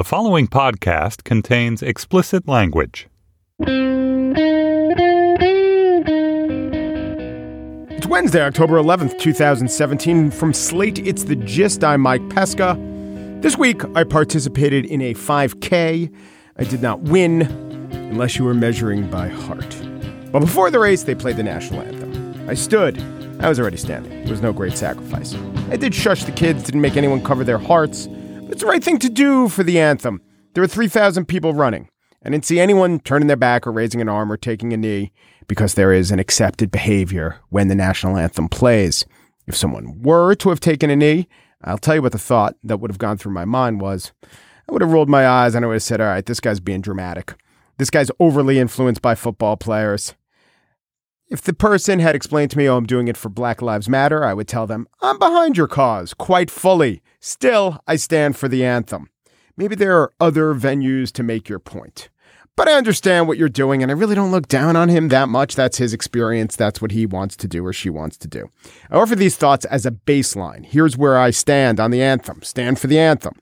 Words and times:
The 0.00 0.04
following 0.04 0.48
podcast 0.48 1.24
contains 1.24 1.82
explicit 1.82 2.48
language. 2.48 3.06
It's 7.90 8.06
Wednesday, 8.06 8.42
October 8.42 8.78
11th, 8.78 9.18
2017. 9.18 10.30
From 10.30 10.54
Slate, 10.54 11.00
it's 11.00 11.24
The 11.24 11.36
Gist. 11.36 11.84
I'm 11.84 12.00
Mike 12.00 12.26
Pesca. 12.30 12.78
This 13.42 13.58
week, 13.58 13.82
I 13.94 14.04
participated 14.04 14.86
in 14.86 15.02
a 15.02 15.12
5K. 15.12 16.10
I 16.56 16.64
did 16.64 16.80
not 16.80 17.02
win, 17.02 17.42
unless 17.92 18.38
you 18.38 18.46
were 18.46 18.54
measuring 18.54 19.06
by 19.10 19.28
heart. 19.28 19.76
But 20.32 20.40
before 20.40 20.70
the 20.70 20.78
race, 20.78 21.02
they 21.02 21.14
played 21.14 21.36
the 21.36 21.42
national 21.42 21.82
anthem. 21.82 22.48
I 22.48 22.54
stood. 22.54 22.98
I 23.40 23.50
was 23.50 23.60
already 23.60 23.76
standing. 23.76 24.12
It 24.12 24.30
was 24.30 24.40
no 24.40 24.54
great 24.54 24.78
sacrifice. 24.78 25.34
I 25.68 25.76
did 25.76 25.94
shush 25.94 26.24
the 26.24 26.32
kids, 26.32 26.62
didn't 26.62 26.80
make 26.80 26.96
anyone 26.96 27.22
cover 27.22 27.44
their 27.44 27.58
hearts. 27.58 28.08
It's 28.50 28.62
the 28.62 28.66
right 28.66 28.82
thing 28.82 28.98
to 28.98 29.08
do 29.08 29.48
for 29.48 29.62
the 29.62 29.78
anthem. 29.78 30.20
There 30.54 30.62
were 30.62 30.66
3,000 30.66 31.26
people 31.26 31.54
running. 31.54 31.88
I 32.24 32.30
didn't 32.30 32.44
see 32.44 32.58
anyone 32.58 32.98
turning 32.98 33.28
their 33.28 33.36
back 33.36 33.64
or 33.64 33.70
raising 33.70 34.00
an 34.00 34.08
arm 34.08 34.30
or 34.30 34.36
taking 34.36 34.72
a 34.72 34.76
knee 34.76 35.12
because 35.46 35.74
there 35.74 35.92
is 35.92 36.10
an 36.10 36.18
accepted 36.18 36.72
behavior 36.72 37.38
when 37.50 37.68
the 37.68 37.76
national 37.76 38.16
anthem 38.16 38.48
plays. 38.48 39.06
If 39.46 39.54
someone 39.54 40.02
were 40.02 40.34
to 40.34 40.48
have 40.48 40.58
taken 40.58 40.90
a 40.90 40.96
knee, 40.96 41.28
I'll 41.62 41.78
tell 41.78 41.94
you 41.94 42.02
what 42.02 42.10
the 42.10 42.18
thought 42.18 42.56
that 42.64 42.78
would 42.78 42.90
have 42.90 42.98
gone 42.98 43.18
through 43.18 43.32
my 43.32 43.44
mind 43.44 43.80
was. 43.80 44.12
I 44.68 44.72
would 44.72 44.82
have 44.82 44.92
rolled 44.92 45.08
my 45.08 45.28
eyes 45.28 45.54
and 45.54 45.64
I 45.64 45.68
would 45.68 45.74
have 45.74 45.82
said, 45.84 46.00
all 46.00 46.08
right, 46.08 46.26
this 46.26 46.40
guy's 46.40 46.60
being 46.60 46.80
dramatic. 46.80 47.34
This 47.78 47.90
guy's 47.90 48.10
overly 48.18 48.58
influenced 48.58 49.00
by 49.00 49.14
football 49.14 49.56
players. 49.56 50.14
If 51.30 51.42
the 51.42 51.54
person 51.54 52.00
had 52.00 52.16
explained 52.16 52.50
to 52.50 52.58
me, 52.58 52.68
oh, 52.68 52.76
I'm 52.76 52.86
doing 52.86 53.06
it 53.06 53.16
for 53.16 53.28
Black 53.28 53.62
Lives 53.62 53.88
Matter, 53.88 54.24
I 54.24 54.34
would 54.34 54.48
tell 54.48 54.66
them, 54.66 54.88
I'm 55.00 55.16
behind 55.16 55.56
your 55.56 55.68
cause, 55.68 56.12
quite 56.12 56.50
fully. 56.50 57.02
Still, 57.20 57.78
I 57.86 57.94
stand 57.94 58.36
for 58.36 58.48
the 58.48 58.64
anthem. 58.64 59.10
Maybe 59.56 59.76
there 59.76 59.96
are 60.00 60.12
other 60.18 60.54
venues 60.54 61.12
to 61.12 61.22
make 61.22 61.48
your 61.48 61.60
point. 61.60 62.08
But 62.56 62.66
I 62.66 62.72
understand 62.72 63.28
what 63.28 63.38
you're 63.38 63.48
doing, 63.48 63.80
and 63.80 63.92
I 63.92 63.94
really 63.94 64.16
don't 64.16 64.32
look 64.32 64.48
down 64.48 64.74
on 64.74 64.88
him 64.88 65.06
that 65.08 65.28
much. 65.28 65.54
That's 65.54 65.78
his 65.78 65.94
experience. 65.94 66.56
That's 66.56 66.82
what 66.82 66.90
he 66.90 67.06
wants 67.06 67.36
to 67.36 67.46
do 67.46 67.64
or 67.64 67.72
she 67.72 67.90
wants 67.90 68.16
to 68.18 68.28
do. 68.28 68.50
I 68.90 68.96
offer 68.96 69.14
these 69.14 69.36
thoughts 69.36 69.64
as 69.66 69.86
a 69.86 69.92
baseline. 69.92 70.66
Here's 70.66 70.96
where 70.96 71.16
I 71.16 71.30
stand 71.30 71.78
on 71.78 71.92
the 71.92 72.02
anthem. 72.02 72.42
Stand 72.42 72.80
for 72.80 72.88
the 72.88 72.98
anthem. 72.98 73.34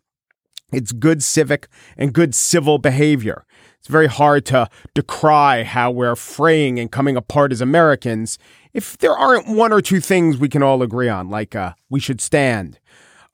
It's 0.71 0.93
good 0.93 1.23
civic 1.23 1.69
and 1.97 2.13
good 2.13 2.35
civil 2.35 2.77
behavior. 2.77 3.47
It's 3.79 3.89
very 3.89 4.09
hard 4.09 4.45
to 4.47 4.69
decry 4.95 5.63
how 5.63 5.91
we're 5.91 6.17
fraying 6.17 6.79
and 6.79 6.91
coming 6.91 7.17
apart 7.17 7.53
as 7.53 7.61
Americans 7.61 8.39
if 8.73 8.99
there 8.99 9.17
aren't 9.17 9.49
one 9.49 9.73
or 9.73 9.81
two 9.81 10.01
things 10.01 10.37
we 10.37 10.49
can 10.49 10.63
all 10.63 10.83
agree 10.83 11.09
on, 11.09 11.29
like 11.29 11.57
uh, 11.57 11.75
we 11.89 12.01
should 12.01 12.21
stand. 12.21 12.79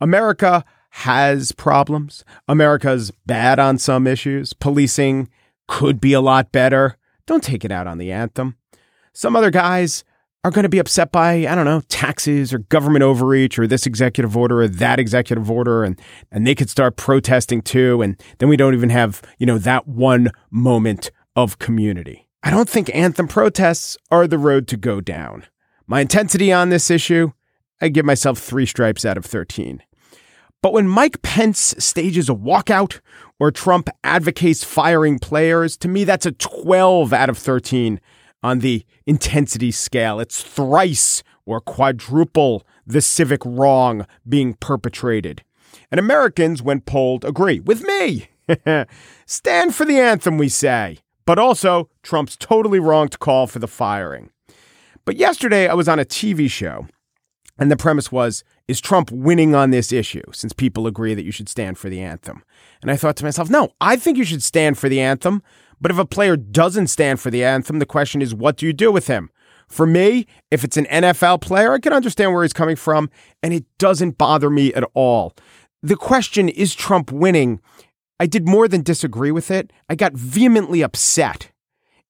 America 0.00 0.64
has 0.90 1.52
problems. 1.52 2.24
America's 2.46 3.10
bad 3.26 3.58
on 3.58 3.78
some 3.78 4.06
issues. 4.06 4.52
Policing 4.52 5.28
could 5.66 6.00
be 6.00 6.12
a 6.12 6.20
lot 6.20 6.52
better. 6.52 6.96
Don't 7.26 7.42
take 7.42 7.64
it 7.64 7.72
out 7.72 7.86
on 7.86 7.98
the 7.98 8.12
anthem. 8.12 8.56
Some 9.12 9.36
other 9.36 9.50
guys 9.50 10.04
are 10.44 10.50
going 10.50 10.64
to 10.64 10.68
be 10.68 10.78
upset 10.78 11.10
by, 11.10 11.46
I 11.46 11.54
don't 11.54 11.64
know, 11.64 11.80
taxes 11.88 12.52
or 12.52 12.58
government 12.58 13.02
overreach 13.02 13.58
or 13.58 13.66
this 13.66 13.86
executive 13.86 14.36
order 14.36 14.60
or 14.60 14.68
that 14.68 14.98
executive 15.00 15.50
order. 15.50 15.82
And, 15.82 15.98
and 16.30 16.46
they 16.46 16.54
could 16.54 16.68
start 16.68 16.96
protesting 16.96 17.62
too. 17.62 18.02
And 18.02 18.22
then 18.38 18.50
we 18.50 18.58
don't 18.58 18.74
even 18.74 18.90
have, 18.90 19.22
you 19.38 19.46
know, 19.46 19.56
that 19.58 19.88
one 19.88 20.30
moment 20.50 21.10
of 21.34 21.58
community. 21.58 22.28
I 22.42 22.50
don't 22.50 22.68
think 22.68 22.94
anthem 22.94 23.26
protests 23.26 23.96
are 24.10 24.26
the 24.26 24.38
road 24.38 24.68
to 24.68 24.76
go 24.76 25.00
down. 25.00 25.46
My 25.86 26.00
intensity 26.00 26.52
on 26.52 26.68
this 26.68 26.90
issue, 26.90 27.32
I 27.80 27.88
give 27.88 28.04
myself 28.04 28.38
three 28.38 28.66
stripes 28.66 29.06
out 29.06 29.16
of 29.16 29.24
13. 29.24 29.82
But 30.60 30.74
when 30.74 30.88
Mike 30.88 31.22
Pence 31.22 31.74
stages 31.78 32.28
a 32.28 32.34
walkout 32.34 33.00
or 33.38 33.50
Trump 33.50 33.88
advocates 34.02 34.62
firing 34.62 35.18
players, 35.18 35.76
to 35.78 35.88
me, 35.88 36.04
that's 36.04 36.26
a 36.26 36.32
12 36.32 37.14
out 37.14 37.30
of 37.30 37.38
13 37.38 37.98
on 38.44 38.58
the 38.58 38.84
intensity 39.06 39.72
scale. 39.72 40.20
It's 40.20 40.42
thrice 40.42 41.22
or 41.46 41.60
quadruple 41.60 42.64
the 42.86 43.00
civic 43.00 43.40
wrong 43.44 44.06
being 44.28 44.54
perpetrated. 44.54 45.42
And 45.90 45.98
Americans, 45.98 46.62
when 46.62 46.82
polled, 46.82 47.24
agree 47.24 47.60
with 47.60 47.82
me. 47.82 48.28
Stand 49.26 49.74
for 49.74 49.86
the 49.86 49.98
anthem, 49.98 50.36
we 50.36 50.50
say. 50.50 50.98
But 51.24 51.38
also, 51.38 51.88
Trump's 52.02 52.36
totally 52.36 52.78
wrong 52.78 53.08
to 53.08 53.16
call 53.16 53.46
for 53.46 53.58
the 53.58 53.66
firing. 53.66 54.30
But 55.06 55.16
yesterday, 55.16 55.66
I 55.66 55.74
was 55.74 55.88
on 55.88 55.98
a 55.98 56.04
TV 56.04 56.50
show, 56.50 56.86
and 57.58 57.70
the 57.70 57.78
premise 57.78 58.12
was 58.12 58.44
Is 58.68 58.80
Trump 58.80 59.10
winning 59.10 59.54
on 59.54 59.70
this 59.70 59.90
issue 59.90 60.22
since 60.32 60.52
people 60.52 60.86
agree 60.86 61.14
that 61.14 61.24
you 61.24 61.32
should 61.32 61.48
stand 61.48 61.78
for 61.78 61.88
the 61.88 62.02
anthem? 62.02 62.42
And 62.82 62.90
I 62.90 62.96
thought 62.96 63.16
to 63.16 63.24
myself, 63.24 63.48
No, 63.48 63.70
I 63.80 63.96
think 63.96 64.18
you 64.18 64.24
should 64.24 64.42
stand 64.42 64.76
for 64.76 64.90
the 64.90 65.00
anthem 65.00 65.42
but 65.80 65.90
if 65.90 65.98
a 65.98 66.06
player 66.06 66.36
doesn't 66.36 66.88
stand 66.88 67.20
for 67.20 67.30
the 67.30 67.44
anthem, 67.44 67.78
the 67.78 67.86
question 67.86 68.22
is, 68.22 68.34
what 68.34 68.56
do 68.56 68.66
you 68.66 68.72
do 68.72 68.90
with 68.90 69.06
him? 69.06 69.30
For 69.68 69.86
me, 69.86 70.26
if 70.50 70.62
it's 70.64 70.76
an 70.76 70.86
NFL 70.86 71.40
player, 71.40 71.72
I 71.72 71.78
can 71.78 71.92
understand 71.92 72.32
where 72.32 72.42
he's 72.42 72.52
coming 72.52 72.76
from, 72.76 73.10
and 73.42 73.52
it 73.54 73.64
doesn't 73.78 74.18
bother 74.18 74.50
me 74.50 74.72
at 74.74 74.84
all. 74.94 75.34
The 75.82 75.96
question 75.96 76.48
is 76.48 76.74
Trump 76.74 77.10
winning? 77.10 77.60
I 78.20 78.26
did 78.26 78.48
more 78.48 78.68
than 78.68 78.82
disagree 78.82 79.30
with 79.30 79.50
it. 79.50 79.72
I 79.88 79.94
got 79.94 80.12
vehemently 80.12 80.82
upset. 80.82 81.50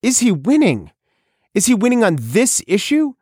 Is 0.02 0.20
he 0.20 0.30
winning? 0.30 0.90
Is 1.54 1.66
he 1.66 1.74
winning 1.74 2.04
on 2.04 2.16
this 2.20 2.62
issue? 2.66 3.14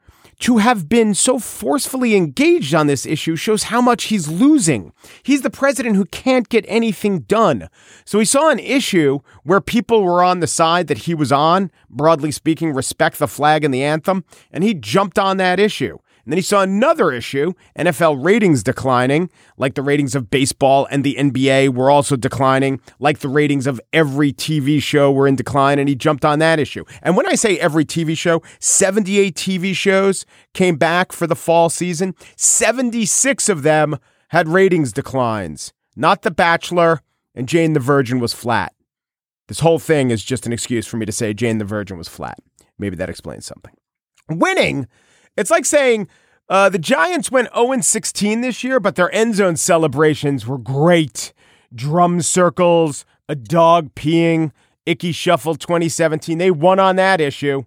To 0.42 0.58
have 0.58 0.88
been 0.88 1.14
so 1.14 1.38
forcefully 1.38 2.16
engaged 2.16 2.75
on 2.75 2.88
this 2.88 3.06
issue 3.06 3.36
shows 3.36 3.64
how 3.64 3.80
much 3.80 4.04
he's 4.04 4.26
losing. 4.26 4.92
He's 5.22 5.42
the 5.42 5.50
president 5.50 5.94
who 5.94 6.04
can't 6.06 6.48
get 6.48 6.64
anything 6.66 7.20
done. 7.20 7.69
So 8.04 8.19
he 8.19 8.25
saw 8.25 8.50
an 8.50 8.58
issue 8.58 9.20
where 9.44 9.60
people 9.60 10.02
were 10.02 10.25
on 10.25 10.41
the 10.41 10.48
side 10.48 10.88
that 10.88 10.98
he 10.98 11.14
was 11.14 11.31
on, 11.31 11.70
broadly 11.88 12.32
speaking, 12.32 12.72
respect 12.72 13.20
the 13.20 13.28
flag 13.28 13.62
and 13.62 13.72
the 13.72 13.84
anthem, 13.84 14.25
and 14.50 14.64
he 14.64 14.75
jumped 14.75 15.16
on 15.16 15.36
that 15.36 15.60
issue. 15.60 15.98
And 16.25 16.33
then 16.33 16.38
he 16.38 16.43
saw 16.43 16.62
another 16.62 17.10
issue 17.10 17.53
NFL 17.77 18.25
ratings 18.25 18.62
declining, 18.62 19.28
like 19.56 19.75
the 19.75 19.83
ratings 19.83 20.15
of 20.15 20.31
baseball 20.31 20.87
and 20.91 21.03
the 21.03 21.16
NBA 21.16 21.75
were 21.75 21.91
also 21.91 22.15
declining, 22.15 22.81
like 23.00 23.19
the 23.19 23.28
ratings 23.28 23.66
of 23.66 23.81
every 23.93 24.32
TV 24.32 24.81
show 24.81 25.11
were 25.11 25.27
in 25.27 25.34
decline, 25.34 25.78
and 25.78 25.88
he 25.88 25.94
jumped 25.94 26.25
on 26.25 26.38
that 26.38 26.61
issue. 26.61 26.84
And 27.03 27.16
when 27.16 27.27
I 27.27 27.34
say 27.34 27.59
every 27.59 27.84
TV 27.84 28.16
show, 28.16 28.43
78 28.61 29.34
TV 29.34 29.75
shows 29.75 30.25
came 30.55 30.77
back 30.77 31.12
for 31.12 31.27
the 31.27 31.37
fall 31.37 31.69
season. 31.69 32.15
76 32.37 33.49
of 33.49 33.62
them 33.62 33.99
had 34.28 34.49
ratings 34.49 34.93
declines, 34.93 35.72
not 35.97 36.22
The 36.22 36.31
Bachelor, 36.31 37.00
and 37.34 37.49
Jane 37.49 37.72
the 37.72 37.81
Virgin 37.81 38.21
was 38.21 38.32
flat. 38.32 38.72
This 39.49 39.61
whole 39.61 39.78
thing 39.78 40.11
is 40.11 40.25
just 40.25 40.47
an 40.47 40.53
excuse 40.53 40.87
for 40.87 40.97
me 40.97 41.06
to 41.06 41.12
say 41.12 41.34
Jane 41.34 41.59
the 41.59 41.65
Virgin 41.65 41.99
was 41.99 42.09
flat. 42.09 42.38
Maybe 42.78 42.97
that 42.97 43.11
explains 43.11 43.44
something. 43.44 43.75
Winning 44.31 44.87
it's 45.37 45.50
like 45.50 45.65
saying 45.65 46.09
uh, 46.48 46.69
the 46.69 46.78
Giants 46.78 47.31
went 47.31 47.48
0 47.54 47.81
16 47.81 48.41
this 48.41 48.62
year, 48.62 48.81
but 48.81 48.97
their 48.97 49.12
end 49.15 49.34
zone 49.34 49.56
celebrations 49.56 50.47
were 50.47 50.59
great. 50.59 51.32
Drum 51.75 52.20
circles, 52.20 53.04
a 53.28 53.34
dog 53.34 53.94
peeing, 53.94 54.53
Ickey 54.84 55.12
Shuffle 55.12 55.54
2017. 55.54 56.38
They 56.38 56.50
won 56.50 56.78
on 56.78 56.97
that 56.97 57.20
issue. 57.20 57.65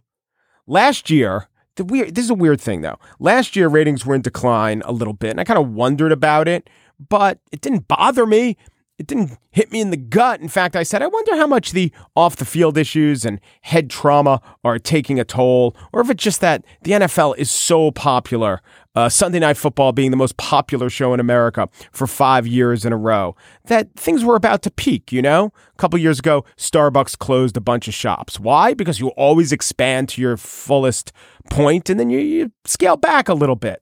Last 0.68 1.10
year, 1.10 1.48
the 1.76 1.84
weird, 1.84 2.16
this 2.16 2.26
is 2.26 2.32
a 2.32 2.36
weird 2.36 2.62
thing 2.62 2.82
though. 2.82 3.00
Last 3.20 3.56
year, 3.56 3.68
ratings 3.68 4.06
were 4.06 4.16
in 4.16 4.22
decline 4.22 4.82
a 4.86 4.92
little 4.92 5.14
bit, 5.14 5.32
and 5.32 5.40
I 5.40 5.44
kind 5.44 5.60
of 5.60 5.70
wondered 5.70 6.12
about 6.12 6.48
it, 6.48 6.70
but 7.10 7.40
it 7.52 7.62
didn't 7.62 7.88
bother 7.88 8.26
me 8.26 8.58
it 8.98 9.08
didn't 9.08 9.38
hit 9.52 9.72
me 9.72 9.82
in 9.82 9.90
the 9.90 9.98
gut. 9.98 10.40
In 10.40 10.48
fact, 10.48 10.76
I 10.76 10.84
said, 10.84 11.02
I 11.02 11.08
wonder 11.08 11.36
how 11.36 11.48
much 11.48 11.72
the 11.72 11.92
off 12.16 12.38
the 12.38 12.46
field 12.46 12.78
issues 12.78 13.26
and 13.26 13.42
head 13.62 13.90
trauma 13.90 14.42
are 14.64 14.80
taking 14.80 15.20
a 15.20 15.26
toll, 15.26 15.76
or 15.92 16.02
if 16.02 16.10
it's 16.10 16.24
just 16.24 16.42
that 16.42 16.64
the 16.84 16.92
NFL 16.92 17.38
is 17.38 17.52
so 17.52 17.92
popular. 17.92 18.62
Uh, 18.96 19.10
Sunday 19.10 19.40
Night 19.40 19.58
Football 19.58 19.92
being 19.92 20.12
the 20.12 20.18
most 20.18 20.38
popular 20.38 20.90
show 20.90 21.14
in 21.14 21.20
America 21.20 21.68
for 21.92 22.08
five 22.08 22.48
years 22.48 22.86
in 22.86 22.94
a 22.94 22.98
row, 22.98 23.36
that 23.66 23.94
things 23.98 24.24
were 24.24 24.38
about 24.38 24.62
to 24.62 24.72
peak, 24.72 25.12
you 25.12 25.22
know? 25.22 25.52
A 25.74 25.78
couple 25.78 26.00
years 26.00 26.20
ago, 26.20 26.46
Starbucks 26.56 27.18
closed 27.18 27.58
a 27.58 27.62
bunch 27.62 27.90
of 27.90 27.94
shops. 27.94 28.40
Why? 28.40 28.74
Because 28.74 29.02
you 29.02 29.10
always 29.10 29.52
expand 29.52 30.08
to 30.10 30.22
your 30.22 30.38
fullest 30.38 31.12
point 31.50 31.90
and 31.90 32.00
then 32.00 32.10
you, 32.10 32.20
you 32.20 32.52
scale 32.64 32.96
back 32.96 33.28
a 33.28 33.34
little 33.34 33.58
bit. 33.58 33.82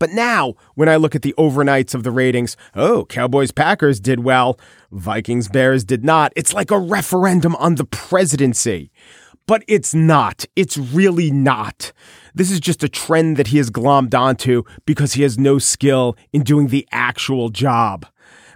But 0.00 0.10
now, 0.10 0.54
when 0.74 0.88
I 0.88 0.96
look 0.96 1.14
at 1.14 1.20
the 1.20 1.34
overnights 1.38 1.94
of 1.94 2.02
the 2.02 2.10
ratings, 2.10 2.56
oh, 2.74 3.04
Cowboys 3.04 3.52
Packers 3.52 4.00
did 4.00 4.20
well, 4.20 4.58
Vikings 4.90 5.46
Bears 5.46 5.84
did 5.84 6.02
not. 6.02 6.32
It's 6.34 6.54
like 6.54 6.70
a 6.70 6.78
referendum 6.78 7.54
on 7.56 7.74
the 7.74 7.84
presidency. 7.84 8.90
But 9.46 9.62
it's 9.68 9.94
not. 9.94 10.46
It's 10.56 10.78
really 10.78 11.30
not. 11.30 11.92
This 12.34 12.50
is 12.50 12.60
just 12.60 12.82
a 12.82 12.88
trend 12.88 13.36
that 13.36 13.48
he 13.48 13.58
has 13.58 13.70
glommed 13.70 14.14
onto 14.18 14.62
because 14.86 15.12
he 15.12 15.22
has 15.22 15.38
no 15.38 15.58
skill 15.58 16.16
in 16.32 16.44
doing 16.44 16.68
the 16.68 16.88
actual 16.90 17.50
job. 17.50 18.06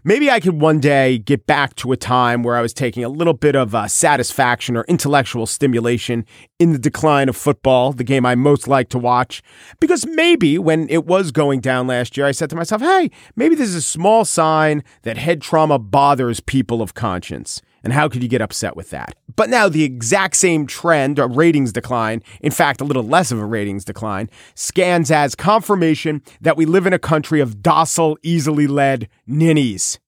Maybe 0.04 0.30
I 0.30 0.38
could 0.38 0.60
one 0.60 0.78
day 0.78 1.18
get 1.18 1.46
back 1.46 1.74
to 1.76 1.90
a 1.92 1.96
time 1.96 2.42
where 2.42 2.56
I 2.56 2.60
was 2.60 2.72
taking 2.72 3.02
a 3.02 3.08
little 3.08 3.32
bit 3.32 3.56
of 3.56 3.74
uh, 3.74 3.88
satisfaction 3.88 4.76
or 4.76 4.84
intellectual 4.84 5.46
stimulation 5.46 6.24
in 6.58 6.72
the 6.72 6.78
decline 6.78 7.28
of 7.28 7.36
football, 7.36 7.92
the 7.92 8.04
game 8.04 8.24
I 8.24 8.34
most 8.34 8.68
like 8.68 8.90
to 8.90 8.98
watch. 8.98 9.42
Because 9.80 10.06
maybe 10.06 10.58
when 10.58 10.88
it 10.90 11.06
was 11.06 11.32
going 11.32 11.60
down 11.60 11.86
last 11.86 12.16
year, 12.16 12.26
I 12.26 12.32
said 12.32 12.50
to 12.50 12.56
myself, 12.56 12.82
hey, 12.82 13.10
maybe 13.34 13.54
this 13.54 13.68
is 13.68 13.74
a 13.74 13.82
small 13.82 14.24
sign 14.24 14.84
that 15.02 15.16
head 15.16 15.40
trauma 15.40 15.78
bothers 15.78 16.40
people 16.40 16.82
of 16.82 16.94
conscience. 16.94 17.62
And 17.84 17.92
how 17.92 18.08
could 18.08 18.22
you 18.22 18.28
get 18.28 18.40
upset 18.40 18.74
with 18.74 18.90
that? 18.90 19.14
But 19.36 19.50
now 19.50 19.68
the 19.68 19.84
exact 19.84 20.36
same 20.36 20.66
trend, 20.66 21.18
a 21.18 21.26
ratings 21.26 21.72
decline, 21.72 22.22
in 22.40 22.50
fact, 22.50 22.80
a 22.80 22.84
little 22.84 23.02
less 23.02 23.30
of 23.30 23.38
a 23.38 23.44
ratings 23.44 23.84
decline, 23.84 24.30
scans 24.54 25.10
as 25.10 25.34
confirmation 25.34 26.22
that 26.40 26.56
we 26.56 26.64
live 26.64 26.86
in 26.86 26.94
a 26.94 26.98
country 26.98 27.40
of 27.40 27.62
docile, 27.62 28.16
easily 28.22 28.66
led 28.66 29.08
ninnies. 29.26 29.98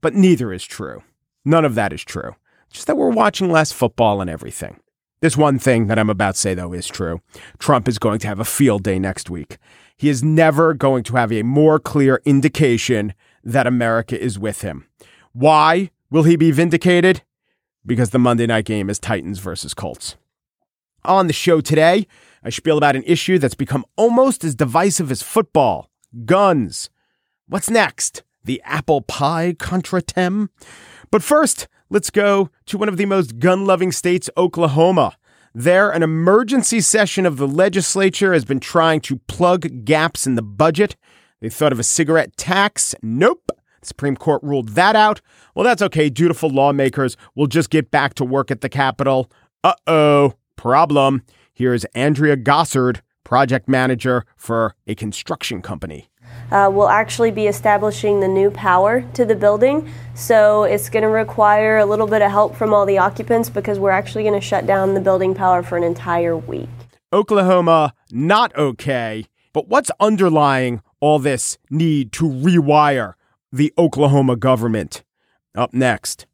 But 0.00 0.14
neither 0.14 0.52
is 0.52 0.64
true. 0.64 1.02
None 1.44 1.64
of 1.64 1.74
that 1.74 1.92
is 1.92 2.02
true. 2.02 2.34
Just 2.70 2.86
that 2.86 2.96
we're 2.96 3.10
watching 3.10 3.50
less 3.50 3.70
football 3.70 4.20
and 4.20 4.30
everything. 4.30 4.80
This 5.20 5.36
one 5.36 5.58
thing 5.58 5.86
that 5.86 5.98
I'm 5.98 6.10
about 6.10 6.34
to 6.34 6.40
say, 6.40 6.54
though, 6.54 6.72
is 6.72 6.86
true. 6.86 7.20
Trump 7.58 7.88
is 7.88 7.98
going 7.98 8.18
to 8.20 8.28
have 8.28 8.40
a 8.40 8.44
field 8.44 8.82
day 8.82 8.98
next 8.98 9.30
week. 9.30 9.58
He 9.96 10.08
is 10.08 10.22
never 10.22 10.74
going 10.74 11.04
to 11.04 11.16
have 11.16 11.32
a 11.32 11.42
more 11.42 11.78
clear 11.78 12.20
indication 12.24 13.14
that 13.42 13.66
America 13.66 14.20
is 14.20 14.38
with 14.38 14.60
him. 14.60 14.86
Why 15.32 15.90
will 16.10 16.24
he 16.24 16.36
be 16.36 16.50
vindicated? 16.50 17.22
Because 17.84 18.10
the 18.10 18.18
Monday 18.18 18.46
night 18.46 18.64
game 18.64 18.90
is 18.90 18.98
Titans 18.98 19.38
versus 19.38 19.74
Colts. 19.74 20.16
On 21.04 21.26
the 21.26 21.32
show 21.32 21.60
today, 21.60 22.06
I 22.42 22.50
spiel 22.50 22.78
about 22.78 22.96
an 22.96 23.04
issue 23.06 23.38
that's 23.38 23.54
become 23.54 23.84
almost 23.96 24.42
as 24.44 24.54
divisive 24.54 25.10
as 25.10 25.22
football 25.22 25.90
guns. 26.24 26.90
What's 27.48 27.70
next? 27.70 28.22
The 28.44 28.60
apple 28.64 29.02
pie 29.02 29.54
contretem? 29.58 30.48
But 31.10 31.22
first, 31.22 31.68
let's 31.90 32.10
go 32.10 32.50
to 32.66 32.78
one 32.78 32.88
of 32.88 32.96
the 32.96 33.06
most 33.06 33.38
gun 33.38 33.64
loving 33.64 33.92
states, 33.92 34.28
Oklahoma. 34.36 35.16
There, 35.54 35.90
an 35.90 36.02
emergency 36.02 36.80
session 36.80 37.24
of 37.24 37.36
the 37.36 37.48
legislature 37.48 38.32
has 38.32 38.44
been 38.44 38.60
trying 38.60 39.00
to 39.02 39.18
plug 39.26 39.84
gaps 39.84 40.26
in 40.26 40.34
the 40.34 40.42
budget. 40.42 40.96
They 41.40 41.48
thought 41.48 41.72
of 41.72 41.78
a 41.78 41.84
cigarette 41.84 42.36
tax. 42.36 42.94
Nope. 43.02 43.50
Supreme 43.86 44.16
Court 44.16 44.42
ruled 44.42 44.70
that 44.70 44.96
out. 44.96 45.20
Well, 45.54 45.64
that's 45.64 45.82
okay. 45.82 46.10
Dutiful 46.10 46.50
lawmakers 46.50 47.16
will 47.34 47.46
just 47.46 47.70
get 47.70 47.90
back 47.90 48.14
to 48.14 48.24
work 48.24 48.50
at 48.50 48.60
the 48.60 48.68
Capitol. 48.68 49.30
Uh 49.64 49.74
oh. 49.86 50.34
Problem. 50.56 51.22
Here's 51.52 51.84
Andrea 51.86 52.36
Gossard, 52.36 53.00
project 53.24 53.68
manager 53.68 54.24
for 54.36 54.74
a 54.86 54.94
construction 54.94 55.62
company. 55.62 56.08
Uh, 56.50 56.70
we'll 56.72 56.88
actually 56.88 57.30
be 57.30 57.46
establishing 57.46 58.20
the 58.20 58.28
new 58.28 58.50
power 58.50 59.02
to 59.14 59.24
the 59.24 59.34
building. 59.34 59.88
So 60.14 60.64
it's 60.64 60.88
going 60.88 61.02
to 61.02 61.08
require 61.08 61.78
a 61.78 61.86
little 61.86 62.06
bit 62.06 62.22
of 62.22 62.30
help 62.30 62.54
from 62.56 62.72
all 62.72 62.86
the 62.86 62.98
occupants 62.98 63.50
because 63.50 63.78
we're 63.78 63.90
actually 63.90 64.22
going 64.22 64.34
to 64.34 64.40
shut 64.40 64.66
down 64.66 64.94
the 64.94 65.00
building 65.00 65.34
power 65.34 65.62
for 65.62 65.76
an 65.76 65.84
entire 65.84 66.36
week. 66.36 66.68
Oklahoma, 67.12 67.94
not 68.10 68.54
okay. 68.56 69.24
But 69.52 69.68
what's 69.68 69.90
underlying 70.00 70.82
all 71.00 71.18
this 71.18 71.58
need 71.70 72.12
to 72.12 72.24
rewire 72.24 73.14
the 73.56 73.72
Oklahoma 73.78 74.36
government? 74.36 75.02
Up 75.54 75.72
next. 75.72 76.26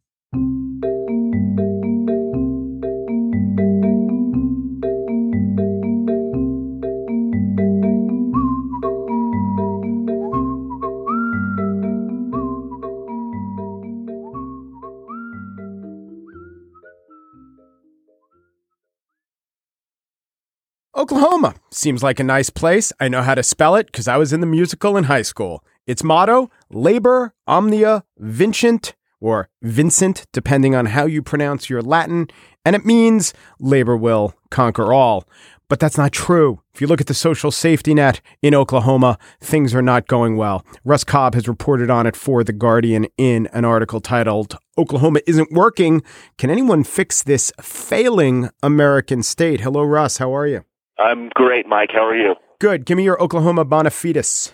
Oklahoma 20.94 21.54
seems 21.70 22.02
like 22.02 22.20
a 22.20 22.24
nice 22.24 22.50
place. 22.50 22.92
I 23.00 23.08
know 23.08 23.22
how 23.22 23.34
to 23.34 23.42
spell 23.42 23.76
it 23.76 23.86
because 23.86 24.06
I 24.06 24.16
was 24.16 24.32
in 24.32 24.40
the 24.40 24.46
musical 24.46 24.96
in 24.96 25.04
high 25.04 25.22
school. 25.22 25.64
Its 25.86 26.04
motto 26.04 26.50
Labor 26.70 27.34
Omnia 27.46 28.04
Vincent, 28.18 28.94
or 29.20 29.48
Vincent, 29.62 30.26
depending 30.32 30.74
on 30.74 30.86
how 30.86 31.06
you 31.06 31.22
pronounce 31.22 31.70
your 31.70 31.82
Latin, 31.82 32.28
and 32.64 32.76
it 32.76 32.84
means 32.84 33.32
labor 33.58 33.96
will 33.96 34.34
conquer 34.50 34.92
all. 34.92 35.24
But 35.68 35.80
that's 35.80 35.96
not 35.96 36.12
true. 36.12 36.60
If 36.74 36.82
you 36.82 36.86
look 36.86 37.00
at 37.00 37.06
the 37.06 37.14
social 37.14 37.50
safety 37.50 37.94
net 37.94 38.20
in 38.42 38.54
Oklahoma, 38.54 39.16
things 39.40 39.74
are 39.74 39.80
not 39.80 40.06
going 40.06 40.36
well. 40.36 40.66
Russ 40.84 41.02
Cobb 41.02 41.34
has 41.34 41.48
reported 41.48 41.88
on 41.88 42.06
it 42.06 42.14
for 42.14 42.44
The 42.44 42.52
Guardian 42.52 43.06
in 43.16 43.46
an 43.54 43.64
article 43.64 44.00
titled 44.00 44.58
Oklahoma 44.76 45.20
Isn't 45.26 45.50
Working. 45.50 46.02
Can 46.36 46.50
anyone 46.50 46.84
fix 46.84 47.22
this 47.22 47.52
failing 47.60 48.50
American 48.62 49.22
state? 49.22 49.60
Hello, 49.60 49.82
Russ. 49.82 50.18
How 50.18 50.36
are 50.36 50.46
you? 50.46 50.64
I'm 50.98 51.30
great, 51.30 51.66
Mike. 51.66 51.90
How 51.92 52.04
are 52.04 52.16
you? 52.16 52.34
Good. 52.58 52.84
Give 52.84 52.98
me 52.98 53.04
your 53.04 53.20
Oklahoma 53.22 53.64
bona 53.64 53.90
fides. 53.90 54.52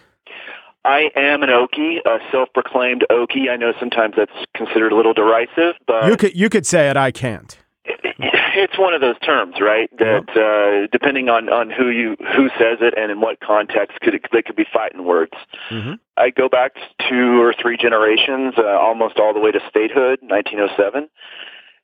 I 0.88 1.10
am 1.16 1.42
an 1.42 1.50
Okie, 1.50 1.98
a 2.06 2.18
self-proclaimed 2.32 3.04
Okie. 3.10 3.50
I 3.50 3.56
know 3.56 3.74
sometimes 3.78 4.14
that's 4.16 4.32
considered 4.54 4.90
a 4.90 4.96
little 4.96 5.12
derisive, 5.12 5.74
but 5.86 6.06
you 6.06 6.16
could 6.16 6.34
you 6.34 6.48
could 6.48 6.66
say 6.66 6.88
it. 6.88 6.96
I 6.96 7.10
can't. 7.10 7.58
It's 8.60 8.76
one 8.76 8.92
of 8.92 9.00
those 9.00 9.16
terms, 9.20 9.60
right? 9.60 9.88
That 9.98 10.28
uh, 10.34 10.88
depending 10.90 11.28
on, 11.28 11.48
on 11.48 11.70
who 11.70 11.90
you 11.90 12.16
who 12.34 12.48
says 12.58 12.78
it 12.80 12.92
and 12.96 13.12
in 13.12 13.20
what 13.20 13.38
context, 13.38 14.00
could 14.00 14.14
it, 14.16 14.24
they 14.32 14.42
could 14.42 14.56
be 14.56 14.64
fighting 14.72 15.04
words. 15.04 15.34
Mm-hmm. 15.70 15.92
I 16.16 16.30
go 16.30 16.48
back 16.48 16.72
two 17.08 17.40
or 17.40 17.54
three 17.54 17.76
generations, 17.76 18.54
uh, 18.58 18.66
almost 18.66 19.20
all 19.20 19.32
the 19.32 19.38
way 19.38 19.52
to 19.52 19.60
statehood, 19.68 20.18
1907. 20.22 21.08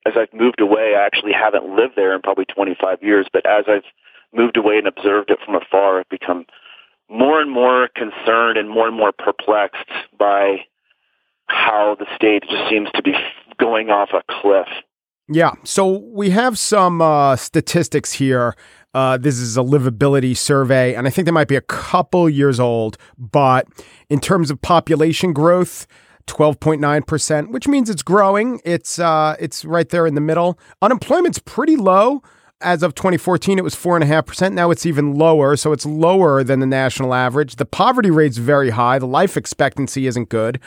As 0.04 0.14
I've 0.16 0.34
moved 0.34 0.60
away, 0.60 0.96
I 0.96 1.06
actually 1.06 1.32
haven't 1.32 1.76
lived 1.76 1.94
there 1.94 2.12
in 2.12 2.22
probably 2.22 2.46
25 2.46 3.02
years, 3.02 3.28
but 3.32 3.46
as 3.46 3.66
I've 3.68 3.86
moved 4.32 4.56
away 4.56 4.78
and 4.78 4.88
observed 4.88 5.30
it 5.30 5.38
from 5.44 5.54
afar, 5.54 6.00
I've 6.00 6.08
become 6.08 6.44
more 7.08 7.40
and 7.40 7.50
more 7.50 7.88
concerned 7.94 8.56
and 8.56 8.68
more 8.68 8.88
and 8.88 8.96
more 8.96 9.12
perplexed 9.12 9.90
by 10.18 10.64
how 11.46 11.96
the 11.98 12.06
state 12.16 12.42
just 12.48 12.68
seems 12.68 12.88
to 12.94 13.02
be 13.02 13.12
going 13.58 13.90
off 13.90 14.10
a 14.12 14.22
cliff. 14.40 14.68
Yeah. 15.28 15.52
So 15.64 15.86
we 15.86 16.30
have 16.30 16.58
some 16.58 17.00
uh, 17.00 17.36
statistics 17.36 18.12
here. 18.12 18.54
Uh, 18.92 19.16
this 19.16 19.38
is 19.38 19.56
a 19.56 19.60
livability 19.60 20.36
survey, 20.36 20.94
and 20.94 21.06
I 21.06 21.10
think 21.10 21.26
they 21.26 21.32
might 21.32 21.48
be 21.48 21.56
a 21.56 21.62
couple 21.62 22.28
years 22.28 22.60
old. 22.60 22.96
But 23.18 23.66
in 24.08 24.20
terms 24.20 24.50
of 24.50 24.60
population 24.62 25.32
growth, 25.32 25.86
12.9%, 26.26 27.50
which 27.50 27.66
means 27.66 27.90
it's 27.90 28.02
growing. 28.02 28.60
It's 28.64 28.98
uh, 28.98 29.36
it's 29.38 29.64
right 29.64 29.88
there 29.88 30.06
in 30.06 30.14
the 30.14 30.20
middle. 30.20 30.58
Unemployment's 30.80 31.38
pretty 31.38 31.76
low 31.76 32.22
as 32.64 32.82
of 32.82 32.94
2014, 32.94 33.58
it 33.58 33.64
was 33.64 33.74
4.5%. 33.76 34.52
Now 34.52 34.70
it's 34.70 34.86
even 34.86 35.14
lower, 35.14 35.56
so 35.56 35.72
it's 35.72 35.86
lower 35.86 36.42
than 36.42 36.60
the 36.60 36.66
national 36.66 37.14
average. 37.14 37.56
The 37.56 37.66
poverty 37.66 38.10
rate's 38.10 38.38
very 38.38 38.70
high. 38.70 38.98
The 38.98 39.06
life 39.06 39.36
expectancy 39.36 40.06
isn't 40.06 40.28
good. 40.28 40.58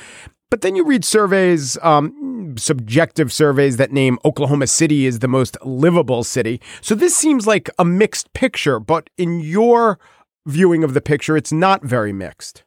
But 0.50 0.62
then 0.62 0.78
you 0.78 0.86
read 0.86 1.04
surveys, 1.04 1.78
um, 1.82 2.56
subjective 2.58 3.34
surveys 3.34 3.76
that 3.78 3.92
name 3.92 4.18
Oklahoma 4.24 4.68
City 4.68 5.06
as 5.06 5.20
the 5.20 5.28
most 5.28 5.58
livable 5.66 6.24
city. 6.24 6.62
So 6.82 6.96
this 6.96 7.18
seems 7.18 7.46
like 7.46 7.70
a 7.78 7.84
mixed 7.84 8.32
picture, 8.32 8.80
but 8.80 9.10
in 9.18 9.42
your 9.42 10.00
viewing 10.46 10.86
of 10.86 10.94
the 10.94 11.02
picture, 11.02 11.36
it's 11.36 11.52
not 11.52 11.84
very 11.84 12.14
mixed. 12.14 12.64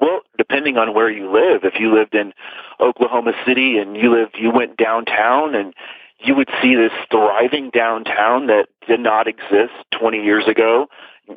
Well, 0.00 0.20
depending 0.36 0.76
on 0.76 0.94
where 0.94 1.10
you 1.10 1.32
live, 1.32 1.64
if 1.64 1.80
you 1.80 1.94
lived 1.94 2.14
in 2.14 2.34
Oklahoma 2.78 3.32
City 3.46 3.78
and 3.78 3.96
you 3.96 4.14
lived, 4.14 4.36
you 4.38 4.50
went 4.50 4.76
downtown 4.76 5.54
and 5.54 5.72
you 6.20 6.34
would 6.34 6.48
see 6.60 6.74
this 6.74 6.92
thriving 7.10 7.70
downtown 7.70 8.46
that 8.48 8.68
did 8.86 9.00
not 9.00 9.28
exist 9.28 9.72
20 9.98 10.18
years 10.22 10.46
ago. 10.48 10.88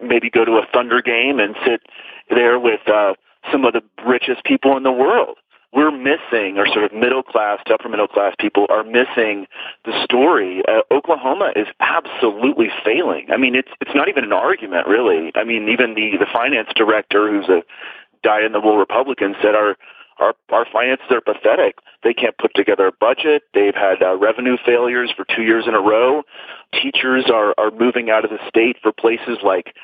Maybe 0.02 0.30
go 0.30 0.46
to 0.46 0.54
a 0.54 0.66
Thunder 0.74 1.02
game 1.02 1.40
and 1.40 1.56
sit 1.66 1.82
there 2.30 2.60
with 2.60 2.88
uh, 2.88 3.14
some 3.52 3.66
of 3.66 3.74
the 3.74 3.82
richest 4.06 4.44
people 4.44 4.78
in 4.78 4.84
the 4.84 4.92
world. 4.92 5.38
We're 5.74 5.92
missing, 5.92 6.58
or 6.58 6.68
sort 6.68 6.84
of 6.84 6.94
middle 6.94 7.24
class 7.24 7.60
to 7.68 7.74
upper 7.74 7.88
middle 7.88 8.08
class 8.08 8.36
people 8.38 8.66
are 8.70 8.84
missing 8.84 9.48
the 9.86 10.04
story. 10.04 10.62
Uh, 10.68 10.82
Oklahoma 10.92 11.54
is 11.56 11.68
absolutely 11.80 12.70
failing. 12.84 13.28
I 13.32 13.38
mean, 13.38 13.56
it's 13.56 13.70
it's 13.80 13.96
not 13.96 14.10
even 14.10 14.26
an 14.26 14.34
argument, 14.34 14.86
really. 14.88 15.32
I 15.36 15.46
mean, 15.46 15.70
even 15.70 15.94
the 15.94 16.18
the 16.20 16.26
finance 16.26 16.70
director, 16.76 17.32
who's 17.32 17.48
a 17.48 17.64
die 18.22 18.46
in 18.46 18.52
the 18.52 18.60
wool 18.60 18.78
Republican, 18.78 19.34
said 19.42 19.56
our 19.56 19.78
our 20.22 20.34
our 20.52 20.66
finances 20.72 21.08
are 21.10 21.22
pathetic. 21.22 21.80
They 22.04 22.14
can't 22.14 22.38
put 22.38 22.52
together 22.56 22.88
a 22.88 22.92
budget. 22.92 23.44
They've 23.54 23.76
had 23.76 24.02
uh, 24.02 24.18
revenue 24.18 24.58
failures 24.66 25.12
for 25.16 25.26
two 25.36 25.44
years 25.44 25.66
in 25.68 25.74
a 25.74 25.82
row. 25.82 26.24
Teachers 26.74 27.30
are 27.34 27.54
are 27.58 27.72
moving 27.72 28.10
out 28.10 28.24
of 28.24 28.32
the 28.32 28.40
state 28.48 28.78
for 28.82 28.92
places 28.92 29.40
like 29.44 29.76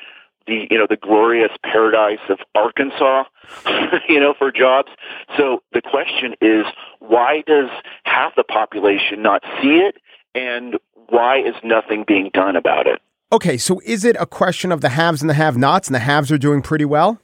the 0.46 0.66
you 0.70 0.78
know 0.78 0.86
the 0.88 0.96
glorious 0.96 1.52
paradise 1.62 2.18
of 2.28 2.38
Arkansas, 2.54 3.24
you 4.08 4.18
know, 4.18 4.34
for 4.38 4.50
jobs. 4.50 4.88
So 5.36 5.62
the 5.72 5.82
question 5.82 6.34
is, 6.40 6.64
why 7.00 7.42
does 7.46 7.68
half 8.04 8.34
the 8.36 8.44
population 8.44 9.22
not 9.22 9.42
see 9.60 9.78
it, 9.78 9.96
and 10.34 10.76
why 11.08 11.38
is 11.38 11.54
nothing 11.62 12.04
being 12.06 12.30
done 12.32 12.56
about 12.56 12.86
it? 12.86 13.00
Okay, 13.30 13.58
so 13.58 13.80
is 13.84 14.04
it 14.04 14.16
a 14.18 14.24
question 14.24 14.72
of 14.72 14.80
the 14.80 14.88
haves 14.88 15.20
and 15.20 15.28
the 15.28 15.34
have-nots, 15.34 15.88
and 15.88 15.94
the 15.94 16.00
haves 16.00 16.32
are 16.32 16.38
doing 16.38 16.62
pretty 16.62 16.86
well? 16.86 17.20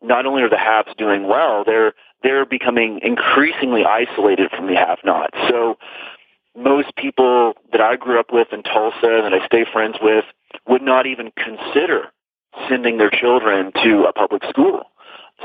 Not 0.00 0.24
only 0.24 0.42
are 0.42 0.48
the 0.48 0.56
haves 0.56 0.88
doing 0.96 1.28
well, 1.28 1.62
they're 1.64 1.92
they're 2.22 2.46
becoming 2.46 3.00
increasingly 3.02 3.84
isolated 3.84 4.50
from 4.50 4.66
the 4.66 4.76
have-nots. 4.76 5.36
So 5.48 5.76
most 6.56 6.94
people 6.96 7.54
that 7.72 7.80
I 7.80 7.96
grew 7.96 8.20
up 8.20 8.32
with 8.32 8.48
in 8.52 8.62
Tulsa 8.62 9.22
and 9.24 9.34
I 9.34 9.44
stay 9.46 9.64
friends 9.70 9.96
with 10.00 10.24
would 10.66 10.82
not 10.82 11.06
even 11.06 11.32
consider 11.36 12.12
sending 12.68 12.98
their 12.98 13.10
children 13.10 13.72
to 13.82 14.04
a 14.04 14.12
public 14.12 14.42
school. 14.48 14.82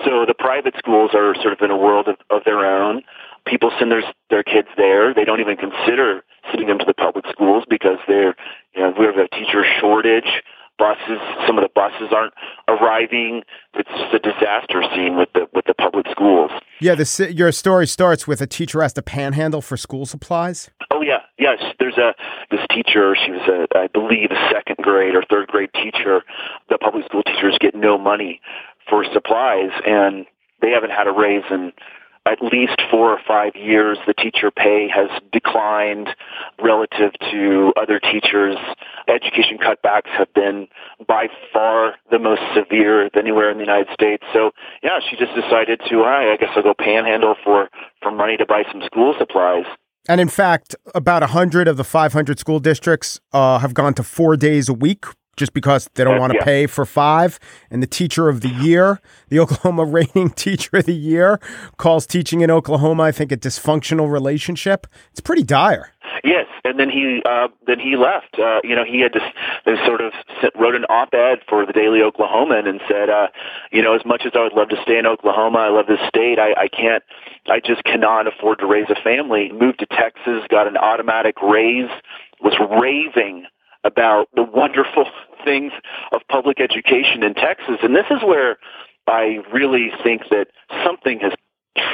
So 0.03 0.25
the 0.27 0.35
private 0.37 0.75
schools 0.77 1.11
are 1.13 1.33
sort 1.41 1.53
of 1.53 1.61
in 1.61 1.71
a 1.71 1.77
world 1.77 2.07
of, 2.07 2.17
of 2.29 2.43
their 2.43 2.65
own. 2.65 3.01
People 3.45 3.71
send 3.79 3.91
their 3.91 4.03
their 4.29 4.43
kids 4.43 4.67
there. 4.77 5.13
They 5.13 5.23
don't 5.23 5.39
even 5.39 5.57
consider 5.57 6.23
sending 6.51 6.67
them 6.67 6.79
to 6.79 6.85
the 6.85 6.93
public 6.93 7.25
schools 7.31 7.63
because 7.69 7.97
they're 8.07 8.35
you 8.75 8.81
know 8.81 8.93
we 8.99 9.05
have 9.05 9.17
a 9.17 9.27
teacher 9.29 9.63
shortage 9.79 10.43
buses. 10.77 11.19
Some 11.45 11.57
of 11.57 11.63
the 11.63 11.69
buses 11.73 12.09
aren't 12.11 12.33
arriving. 12.67 13.43
It's 13.73 13.89
just 13.89 14.13
a 14.13 14.19
disaster 14.19 14.83
scene 14.93 15.17
with 15.17 15.29
the 15.33 15.47
with 15.53 15.65
the 15.65 15.73
public 15.73 16.07
schools. 16.11 16.51
Yeah, 16.79 16.95
this 16.95 17.19
your 17.19 17.51
story 17.51 17.87
starts 17.87 18.27
with 18.27 18.41
a 18.41 18.47
teacher 18.47 18.81
has 18.81 18.93
to 18.93 19.01
panhandle 19.01 19.61
for 19.61 19.77
school 19.77 20.05
supplies. 20.05 20.69
Oh 20.91 21.01
yeah, 21.01 21.21
yes. 21.37 21.59
There's 21.79 21.97
a 21.97 22.13
this 22.51 22.61
teacher. 22.71 23.15
She 23.15 23.31
was 23.31 23.41
a 23.47 23.67
I 23.77 23.87
believe 23.87 24.31
a 24.31 24.49
second 24.51 24.77
grade 24.83 25.15
or 25.15 25.23
third 25.29 25.47
grade 25.47 25.71
teacher. 25.73 26.23
The 26.69 26.77
public 26.77 27.05
school 27.05 27.23
teachers 27.23 27.57
get 27.59 27.75
no 27.75 27.97
money 27.97 28.41
for 28.89 29.05
supplies, 29.13 29.71
and 29.85 30.25
they 30.61 30.71
haven't 30.71 30.91
had 30.91 31.07
a 31.07 31.11
raise 31.11 31.43
in 31.51 31.73
at 32.27 32.41
least 32.41 32.81
four 32.91 33.11
or 33.11 33.19
five 33.25 33.53
years, 33.55 33.97
the 34.05 34.13
teacher 34.13 34.51
pay 34.51 34.87
has 34.93 35.09
declined 35.31 36.09
relative 36.61 37.11
to 37.31 37.73
other 37.81 37.99
teachers. 37.99 38.57
Education 39.07 39.57
cutbacks 39.57 40.09
have 40.17 40.33
been 40.33 40.67
by 41.07 41.27
far 41.53 41.95
the 42.11 42.19
most 42.19 42.41
severe 42.53 43.09
anywhere 43.15 43.49
in 43.49 43.57
the 43.57 43.63
United 43.63 43.87
States. 43.93 44.23
So, 44.33 44.51
yeah, 44.83 44.99
she 45.09 45.15
just 45.15 45.33
decided 45.35 45.81
to, 45.89 46.03
I 46.03 46.35
guess 46.39 46.49
I'll 46.55 46.63
go 46.63 46.73
panhandle 46.77 47.35
for, 47.43 47.69
for 48.01 48.11
money 48.11 48.35
to 48.37 48.45
buy 48.45 48.63
some 48.71 48.81
school 48.83 49.15
supplies. 49.17 49.65
And 50.09 50.21
in 50.21 50.29
fact, 50.29 50.75
about 50.95 51.21
100 51.21 51.67
of 51.67 51.77
the 51.77 51.83
500 51.83 52.39
school 52.39 52.59
districts 52.59 53.19
uh, 53.33 53.59
have 53.59 53.73
gone 53.73 53.93
to 53.95 54.03
four 54.03 54.37
days 54.37 54.69
a 54.69 54.73
week 54.73 55.05
just 55.37 55.53
because 55.53 55.89
they 55.93 56.03
don't 56.03 56.19
want 56.19 56.33
to 56.33 56.39
yeah. 56.39 56.43
pay 56.43 56.67
for 56.67 56.85
five. 56.85 57.39
And 57.71 57.81
the 57.81 57.87
teacher 57.87 58.27
of 58.27 58.41
the 58.41 58.49
year, 58.49 58.99
the 59.29 59.39
Oklahoma 59.47 59.85
reigning 59.85 60.31
teacher 60.31 60.77
of 60.77 60.85
the 60.85 60.95
year, 60.95 61.39
calls 61.77 62.05
teaching 62.05 62.41
in 62.41 62.51
Oklahoma, 62.51 63.03
I 63.03 63.11
think, 63.11 63.31
a 63.31 63.37
dysfunctional 63.37 64.11
relationship. 64.11 64.87
It's 65.11 65.21
pretty 65.21 65.43
dire. 65.43 65.93
Yes, 66.23 66.47
and 66.63 66.79
then 66.79 66.89
he 66.89 67.21
uh, 67.25 67.47
then 67.65 67.79
he 67.79 67.95
left. 67.95 68.39
Uh, 68.39 68.59
you 68.63 68.75
know, 68.75 68.83
he 68.83 69.01
had 69.01 69.13
just 69.13 69.85
sort 69.85 70.01
of 70.01 70.13
wrote 70.59 70.75
an 70.75 70.85
op-ed 70.85 71.39
for 71.47 71.65
the 71.65 71.73
Daily 71.73 71.99
Oklahoman 71.99 72.67
and 72.67 72.81
said, 72.87 73.09
uh, 73.09 73.27
you 73.71 73.81
know, 73.81 73.93
as 73.93 74.05
much 74.05 74.23
as 74.25 74.31
I 74.35 74.43
would 74.43 74.53
love 74.53 74.69
to 74.69 74.81
stay 74.81 74.97
in 74.97 75.05
Oklahoma, 75.05 75.59
I 75.59 75.69
love 75.69 75.85
this 75.87 75.99
state. 76.07 76.39
I, 76.39 76.53
I 76.53 76.67
can't, 76.67 77.03
I 77.47 77.59
just 77.59 77.83
cannot 77.83 78.27
afford 78.27 78.59
to 78.59 78.65
raise 78.65 78.89
a 78.89 79.01
family. 79.01 79.51
Moved 79.51 79.79
to 79.79 79.85
Texas, 79.85 80.43
got 80.49 80.67
an 80.67 80.77
automatic 80.77 81.35
raise, 81.41 81.89
was 82.41 82.55
raving 82.81 83.45
about 83.83 84.27
the 84.35 84.43
wonderful 84.43 85.05
things 85.47 85.71
of 86.11 86.21
public 86.29 86.59
education 86.59 87.23
in 87.23 87.33
Texas. 87.33 87.77
And 87.81 87.95
this 87.95 88.05
is 88.11 88.21
where 88.21 88.57
I 89.07 89.39
really 89.53 89.91
think 90.03 90.23
that 90.29 90.47
something 90.83 91.19
has 91.21 91.31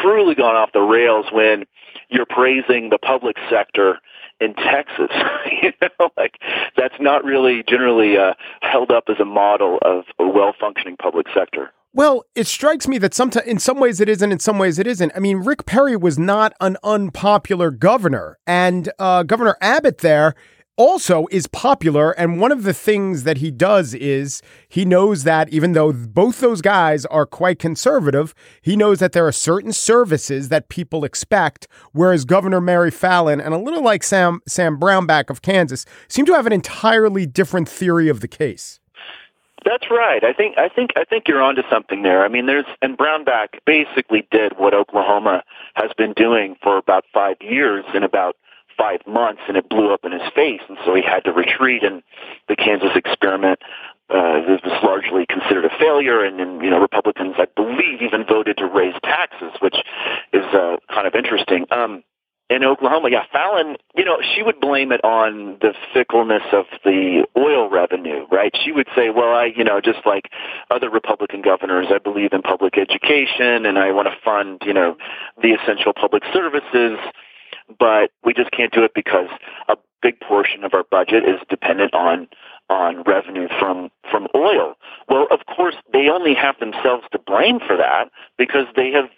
truly 0.01 0.33
gone 0.33 0.55
off 0.55 0.71
the 0.73 0.81
rails 0.81 1.27
when 1.31 1.65
you're 2.09 2.25
praising 2.25 2.89
the 2.89 2.97
public 2.97 3.37
sector 3.49 3.99
in 4.39 4.55
Texas. 4.55 5.11
you 5.61 5.71
know, 5.81 6.09
like 6.17 6.39
that's 6.75 6.95
not 6.99 7.23
really 7.23 7.63
generally 7.67 8.17
uh, 8.17 8.33
held 8.61 8.91
up 8.91 9.05
as 9.07 9.19
a 9.19 9.25
model 9.25 9.77
of 9.83 10.05
a 10.19 10.27
well-functioning 10.27 10.97
public 10.97 11.27
sector. 11.33 11.71
Well, 11.95 12.23
it 12.33 12.47
strikes 12.47 12.87
me 12.87 12.97
that 12.97 13.13
sometimes, 13.13 13.45
in 13.45 13.59
some 13.59 13.79
ways, 13.79 14.01
it 14.01 14.09
isn't. 14.09 14.31
In 14.31 14.39
some 14.39 14.57
ways, 14.57 14.79
it 14.79 14.87
isn't. 14.87 15.11
I 15.15 15.19
mean, 15.19 15.37
Rick 15.37 15.67
Perry 15.67 15.95
was 15.95 16.17
not 16.17 16.53
an 16.59 16.75
unpopular 16.83 17.69
governor, 17.69 18.39
and 18.47 18.91
uh, 18.97 19.21
Governor 19.21 19.57
Abbott 19.61 19.99
there 19.99 20.33
also 20.77 21.27
is 21.31 21.47
popular. 21.47 22.11
And 22.11 22.39
one 22.39 22.51
of 22.51 22.63
the 22.63 22.73
things 22.73 23.23
that 23.23 23.37
he 23.37 23.51
does 23.51 23.93
is 23.93 24.41
he 24.67 24.85
knows 24.85 25.23
that 25.23 25.49
even 25.49 25.73
though 25.73 25.93
both 25.93 26.39
those 26.39 26.61
guys 26.61 27.05
are 27.05 27.25
quite 27.25 27.59
conservative, 27.59 28.33
he 28.61 28.75
knows 28.75 28.99
that 28.99 29.11
there 29.11 29.27
are 29.27 29.31
certain 29.31 29.71
services 29.71 30.49
that 30.49 30.69
people 30.69 31.03
expect. 31.03 31.67
Whereas 31.91 32.25
Governor 32.25 32.61
Mary 32.61 32.91
Fallin 32.91 33.43
and 33.43 33.53
a 33.53 33.57
little 33.57 33.83
like 33.83 34.03
Sam 34.03 34.41
Sam 34.47 34.79
Brownback 34.79 35.29
of 35.29 35.41
Kansas 35.41 35.85
seem 36.07 36.25
to 36.25 36.33
have 36.33 36.47
an 36.47 36.53
entirely 36.53 37.25
different 37.25 37.69
theory 37.69 38.09
of 38.09 38.21
the 38.21 38.27
case. 38.27 38.79
That's 39.65 39.89
right. 39.89 40.23
I 40.23 40.33
think 40.33 40.57
I 40.57 40.67
think 40.67 40.91
I 40.97 41.05
think 41.05 41.27
you're 41.27 41.41
onto 41.41 41.61
something 41.69 42.03
there. 42.03 42.25
I 42.25 42.27
mean, 42.27 42.47
there's 42.47 42.65
and 42.81 42.97
Brownback 42.97 43.59
basically 43.65 44.27
did 44.29 44.57
what 44.57 44.73
Oklahoma 44.73 45.43
has 45.75 45.91
been 45.97 46.13
doing 46.13 46.57
for 46.61 46.77
about 46.77 47.05
five 47.13 47.37
years 47.39 47.85
in 47.93 48.03
about 48.03 48.35
five 48.77 49.01
months 49.07 49.41
and 49.47 49.57
it 49.57 49.69
blew 49.69 49.93
up 49.93 50.05
in 50.05 50.11
his 50.11 50.21
face. 50.35 50.61
And 50.67 50.77
so 50.85 50.95
he 50.95 51.01
had 51.01 51.23
to 51.25 51.31
retreat 51.31 51.83
and 51.83 52.03
the 52.47 52.55
Kansas 52.55 52.91
experiment 52.95 53.59
uh, 54.09 54.43
was 54.47 54.83
largely 54.83 55.25
considered 55.25 55.65
a 55.65 55.77
failure. 55.79 56.23
And, 56.23 56.39
and 56.39 56.61
you 56.61 56.69
know 56.69 56.79
Republicans 56.79 57.35
I 57.37 57.47
believe 57.55 58.01
even 58.01 58.25
voted 58.25 58.57
to 58.57 58.65
raise 58.65 58.95
taxes 59.03 59.51
which 59.61 59.75
is 60.31 60.45
uh, 60.53 60.77
kind 60.93 61.07
of 61.07 61.15
interesting. 61.15 61.65
Um 61.71 62.03
in 62.49 62.63
Oklahoma 62.63 63.09
yeah 63.09 63.23
Fallin 63.33 63.77
you 63.95 64.05
know 64.05 64.17
she 64.35 64.43
would 64.43 64.59
blame 64.59 64.91
it 64.91 65.03
on 65.03 65.57
the 65.61 65.73
fickleness 65.93 66.43
of 66.51 66.65
the 66.83 67.25
oil 67.37 67.69
revenue 67.69 68.25
right? 68.31 68.53
She 68.63 68.71
would 68.71 68.87
say 68.95 69.09
well 69.09 69.33
I 69.33 69.51
you 69.55 69.63
know 69.63 69.79
just 69.81 70.05
like 70.05 70.29
other 70.69 70.89
Republican 70.89 71.41
governors 71.41 71.87
I 71.89 71.99
believe 71.99 72.33
in 72.33 72.41
public 72.41 72.77
education 72.77 73.65
and 73.65 73.79
I 73.79 73.91
want 73.91 74.07
to 74.09 74.15
fund 74.23 74.61
you 74.65 74.73
know 74.73 74.97
the 75.41 75.53
essential 75.53 75.93
public 75.93 76.23
services 76.33 76.99
but 77.79 78.11
we 78.23 78.33
just 78.33 78.51
can't 78.51 78.71
do 78.71 78.83
it 78.83 78.91
because 78.93 79.29
a 79.67 79.75
big 80.01 80.19
portion 80.19 80.63
of 80.63 80.73
our 80.73 80.83
budget 80.89 81.23
is 81.23 81.39
dependent 81.49 81.93
on 81.93 82.27
on 82.69 83.03
revenue 83.03 83.47
from 83.59 83.89
from 84.09 84.27
oil. 84.35 84.75
Well, 85.09 85.27
of 85.31 85.41
course, 85.45 85.75
they 85.91 86.09
only 86.09 86.33
have 86.33 86.59
themselves 86.59 87.03
to 87.11 87.19
blame 87.19 87.59
for 87.59 87.77
that 87.77 88.09
because 88.37 88.65
they 88.75 88.91
have 88.91 89.09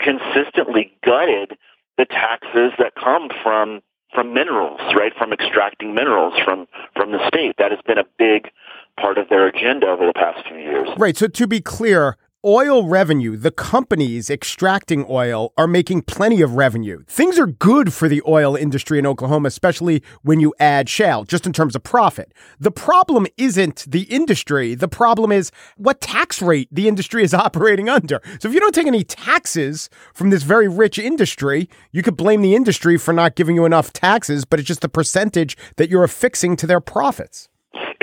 consistently 0.00 0.96
gutted 1.04 1.56
the 1.96 2.04
taxes 2.06 2.72
that 2.78 2.94
come 2.96 3.28
from 3.42 3.80
from 4.14 4.32
minerals, 4.32 4.80
right? 4.94 5.12
From 5.16 5.32
extracting 5.32 5.94
minerals 5.94 6.34
from 6.44 6.66
from 6.94 7.12
the 7.12 7.26
state. 7.28 7.56
That 7.58 7.70
has 7.70 7.80
been 7.86 7.98
a 7.98 8.06
big 8.18 8.50
part 8.98 9.18
of 9.18 9.28
their 9.28 9.46
agenda 9.46 9.88
over 9.88 10.06
the 10.06 10.12
past 10.12 10.46
few 10.46 10.58
years. 10.58 10.88
Right. 10.96 11.16
So 11.16 11.26
to 11.26 11.46
be 11.46 11.60
clear, 11.60 12.16
oil 12.44 12.86
revenue, 12.86 13.36
the 13.36 13.50
companies 13.50 14.28
extracting 14.28 15.06
oil 15.08 15.52
are 15.56 15.66
making 15.66 16.02
plenty 16.02 16.42
of 16.42 16.54
revenue. 16.54 17.02
Things 17.08 17.38
are 17.38 17.46
good 17.46 17.92
for 17.92 18.08
the 18.08 18.22
oil 18.26 18.54
industry 18.54 18.98
in 18.98 19.06
Oklahoma, 19.06 19.48
especially 19.48 20.02
when 20.22 20.40
you 20.40 20.52
add 20.60 20.88
shale, 20.88 21.24
just 21.24 21.46
in 21.46 21.52
terms 21.52 21.74
of 21.74 21.82
profit. 21.82 22.32
The 22.60 22.70
problem 22.70 23.26
isn't 23.38 23.86
the 23.88 24.02
industry. 24.02 24.74
The 24.74 24.88
problem 24.88 25.32
is 25.32 25.50
what 25.76 26.00
tax 26.00 26.42
rate 26.42 26.68
the 26.70 26.86
industry 26.86 27.24
is 27.24 27.32
operating 27.44 27.88
under. 27.88 28.20
So 28.40 28.48
if 28.48 28.54
you 28.54 28.60
don't 28.60 28.74
take 28.74 28.86
any 28.86 29.04
taxes 29.04 29.88
from 30.12 30.30
this 30.30 30.42
very 30.42 30.68
rich 30.68 30.98
industry, 30.98 31.68
you 31.92 32.02
could 32.02 32.16
blame 32.16 32.42
the 32.42 32.54
industry 32.54 32.98
for 32.98 33.14
not 33.14 33.36
giving 33.36 33.56
you 33.56 33.64
enough 33.64 33.92
taxes, 33.92 34.44
but 34.44 34.58
it's 34.58 34.68
just 34.68 34.82
the 34.82 34.88
percentage 34.88 35.56
that 35.76 35.88
you're 35.88 36.04
affixing 36.04 36.56
to 36.56 36.66
their 36.66 36.80
profits. 36.80 37.48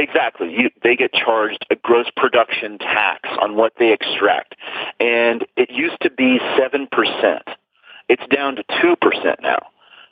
Exactly. 0.02 0.52
You, 0.52 0.72
they 0.82 0.96
get 0.96 1.14
charged 1.14 1.64
a 1.70 1.76
gross 1.76 2.08
production 2.16 2.80
tax 2.80 3.30
on 3.40 3.56
what 3.56 3.74
they 3.78 3.94
extract. 3.94 4.56
And 5.00 5.46
it 5.56 5.70
used 5.70 6.02
to 6.02 6.10
be 6.10 6.40
7%. 6.40 6.88
It's 8.10 8.28
down 8.36 8.56
to 8.56 8.64
2% 8.64 9.36
now. 9.44 9.60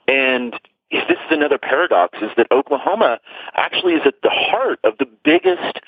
And 0.07 0.53
this 0.91 1.01
is 1.09 1.31
another 1.31 1.57
paradox 1.57 2.19
is 2.21 2.29
that 2.37 2.51
Oklahoma 2.51 3.19
actually 3.55 3.93
is 3.93 4.03
at 4.05 4.13
the 4.21 4.29
heart 4.29 4.79
of 4.83 4.93
the 4.99 5.07
biggest 5.23 5.79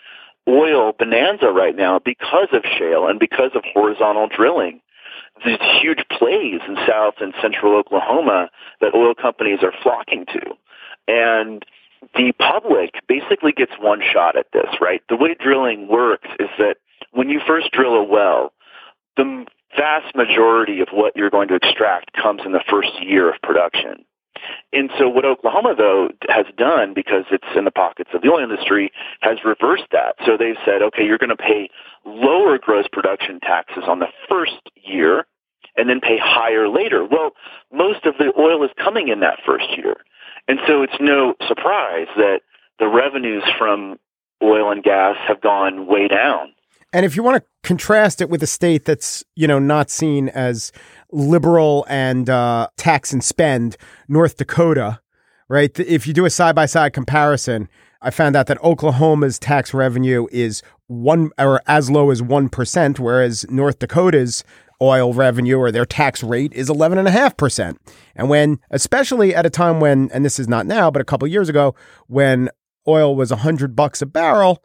oil 0.50 0.94
bonanza 0.98 1.52
right 1.52 1.76
now 1.76 2.00
because 2.00 2.48
of 2.54 2.64
shale 2.66 3.06
and 3.06 3.20
because 3.20 3.52
of 3.54 3.64
horizontal 3.72 4.28
drilling. 4.36 4.82
These 5.46 5.60
huge 5.80 6.04
plays 6.10 6.62
in 6.68 6.76
south 6.88 7.16
and 7.22 7.36
central 7.40 7.78
Oklahoma 7.78 8.50
that 8.80 8.96
oil 8.96 9.14
companies 9.14 9.60
are 9.62 9.74
flocking 9.84 10.26
to. 10.26 10.42
And 11.08 11.64
the 12.16 12.34
public 12.40 12.92
basically 13.08 13.52
gets 13.52 13.72
one 13.80 14.02
shot 14.02 14.36
at 14.36 14.48
this, 14.54 14.70
right? 14.80 15.02
The 15.10 15.16
way 15.16 15.36
drilling 15.40 15.88
works 15.88 16.28
is 16.40 16.50
that 16.58 16.78
when 17.12 17.30
you 17.30 17.40
first 17.46 17.72
drill 17.72 17.96
a 17.96 18.04
well, 18.04 18.54
the 19.18 19.46
vast 19.78 20.16
majority 20.16 20.82
of 20.82 20.90
what 20.92 21.16
you're 21.16 21.30
going 21.30 21.48
to 21.50 21.56
extract 21.56 22.14
comes 22.14 22.42
in 22.46 22.52
the 22.52 22.64
first 22.70 22.92
year 23.02 23.34
of 23.34 23.42
production. 23.42 24.06
And 24.74 24.90
so 24.98 25.08
what 25.08 25.26
Oklahoma, 25.26 25.76
though, 25.78 26.10
has 26.30 26.46
done, 26.58 26.94
because 26.94 27.26
it's 27.32 27.48
in 27.56 27.66
the 27.66 27.72
pockets 27.72 28.10
of 28.14 28.22
the 28.22 28.30
oil 28.30 28.44
industry, 28.44 28.92
has 29.22 29.38
reversed 29.46 29.88
that. 29.92 30.16
So 30.26 30.38
they've 30.38 30.58
said, 30.66 30.82
okay, 30.82 31.04
you're 31.04 31.18
going 31.18 31.30
to 31.30 31.36
pay 31.36 31.70
lower 32.06 32.58
gross 32.58 32.86
production 32.92 33.40
taxes 33.40 33.84
on 33.88 34.00
the 34.00 34.08
first 34.30 34.62
year 34.76 35.26
and 35.78 35.90
then 35.90 36.00
pay 36.00 36.18
higher 36.18 36.68
later. 36.68 37.06
Well, 37.06 37.32
most 37.72 38.06
of 38.06 38.16
the 38.18 38.34
oil 38.38 38.64
is 38.64 38.72
coming 38.78 39.10
in 39.10 39.20
that 39.20 39.40
first 39.46 39.78
year. 39.78 39.96
And 40.48 40.60
so 40.68 40.84
it's 40.84 40.94
no 41.00 41.36
surprise 41.48 42.08
that 42.18 42.42
the 42.80 42.88
revenues 42.88 43.44
from 43.58 44.00
oil 44.44 44.72
and 44.72 44.84
gas 44.84 45.16
have 45.28 45.42
gone 45.42 45.88
way 45.88 46.08
down. 46.08 46.54
And 46.94 47.06
if 47.06 47.16
you 47.16 47.24
want 47.24 47.42
to 47.42 47.50
contrast 47.64 48.22
it 48.22 48.30
with 48.30 48.44
a 48.44 48.48
state 48.48 48.86
that's, 48.86 49.24
you 49.36 49.48
know, 49.48 49.60
not 49.60 49.90
seen 49.90 50.28
as 50.30 50.72
liberal 51.12 51.86
and 51.88 52.30
uh, 52.30 52.68
tax 52.76 53.14
and 53.14 53.24
spend, 53.24 53.78
North 54.10 54.36
Dakota, 54.36 55.00
right? 55.48 55.78
If 55.80 56.06
you 56.06 56.14
do 56.14 56.26
a 56.26 56.30
side 56.30 56.56
by 56.56 56.66
side 56.66 56.94
comparison, 56.94 57.70
I 58.02 58.10
found 58.10 58.36
out 58.36 58.48
that 58.48 58.62
Oklahoma's 58.64 59.40
tax 59.40 59.74
revenue 59.74 60.28
is 60.32 60.64
one 60.88 61.32
or 61.38 61.62
as 61.68 61.90
low 61.90 62.10
as 62.10 62.22
1%, 62.22 63.00
whereas 63.00 63.46
North 63.50 63.80
Dakota's 63.80 64.44
oil 64.82 65.14
revenue 65.14 65.58
or 65.58 65.72
their 65.72 65.86
tax 65.86 66.24
rate 66.24 66.54
is 66.54 66.70
11.5%. 66.70 67.78
And 68.16 68.30
when, 68.30 68.60
especially 68.72 69.36
at 69.36 69.46
a 69.46 69.50
time 69.50 69.80
when, 69.80 70.10
and 70.14 70.26
this 70.26 70.40
is 70.40 70.48
not 70.48 70.66
now, 70.66 70.90
but 70.90 71.02
a 71.02 71.06
couple 71.06 71.28
years 71.28 71.50
ago, 71.50 71.76
when 72.08 72.50
oil 72.88 73.16
was 73.16 73.30
100 73.30 73.76
bucks 73.76 74.02
a 74.02 74.06
barrel, 74.06 74.64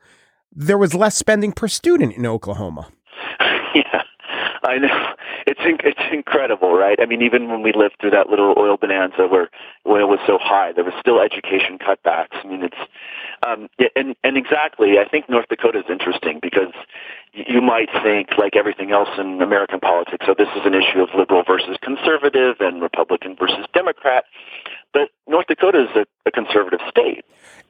there 0.52 0.78
was 0.78 0.94
less 0.94 1.16
spending 1.16 1.52
per 1.52 1.68
student 1.68 2.14
in 2.14 2.25
Oklahoma. 2.25 2.88
yeah. 3.75 4.02
I 4.63 4.79
know 4.79 5.13
it's 5.47 5.61
it's 5.63 6.01
incredible, 6.13 6.75
right? 6.75 6.99
I 7.01 7.07
mean, 7.07 7.23
even 7.23 7.49
when 7.49 7.63
we 7.63 7.73
lived 7.73 7.97
through 8.01 8.11
that 8.11 8.29
little 8.29 8.55
oil 8.57 8.77
bonanza 8.77 9.27
where 9.27 9.51
oil 9.87 10.09
was 10.09 10.21
so 10.27 10.39
high, 10.41 10.73
there 10.73 10.85
was 10.85 10.95
still 11.01 11.21
education 11.21 11.79
cutbacks. 11.79 12.35
I 12.45 12.47
mean, 12.47 12.63
it's 12.63 12.77
um, 13.47 13.69
and 13.95 14.15
and 14.23 14.37
exactly. 14.37 14.99
I 14.99 15.09
think 15.09 15.29
North 15.29 15.49
Dakota 15.49 15.79
is 15.79 15.85
interesting 15.89 16.41
because 16.41 16.73
you 17.33 17.61
might 17.61 17.91
think, 18.03 18.39
like 18.39 18.57
everything 18.57 18.93
else 18.93 19.11
in 19.19 19.43
American 19.43 19.81
politics, 19.81 20.25
so 20.27 20.35
this 20.37 20.49
is 20.57 20.63
an 20.65 20.75
issue 20.75 21.03
of 21.03 21.11
liberal 21.17 21.43
versus 21.47 21.77
conservative 21.83 22.57
and 22.61 22.81
Republican 22.81 23.37
versus 23.37 23.67
Democrat. 23.75 24.25
But 24.93 25.11
North 25.29 25.47
Dakota 25.47 25.85
is 25.85 25.97
a. 25.97 26.07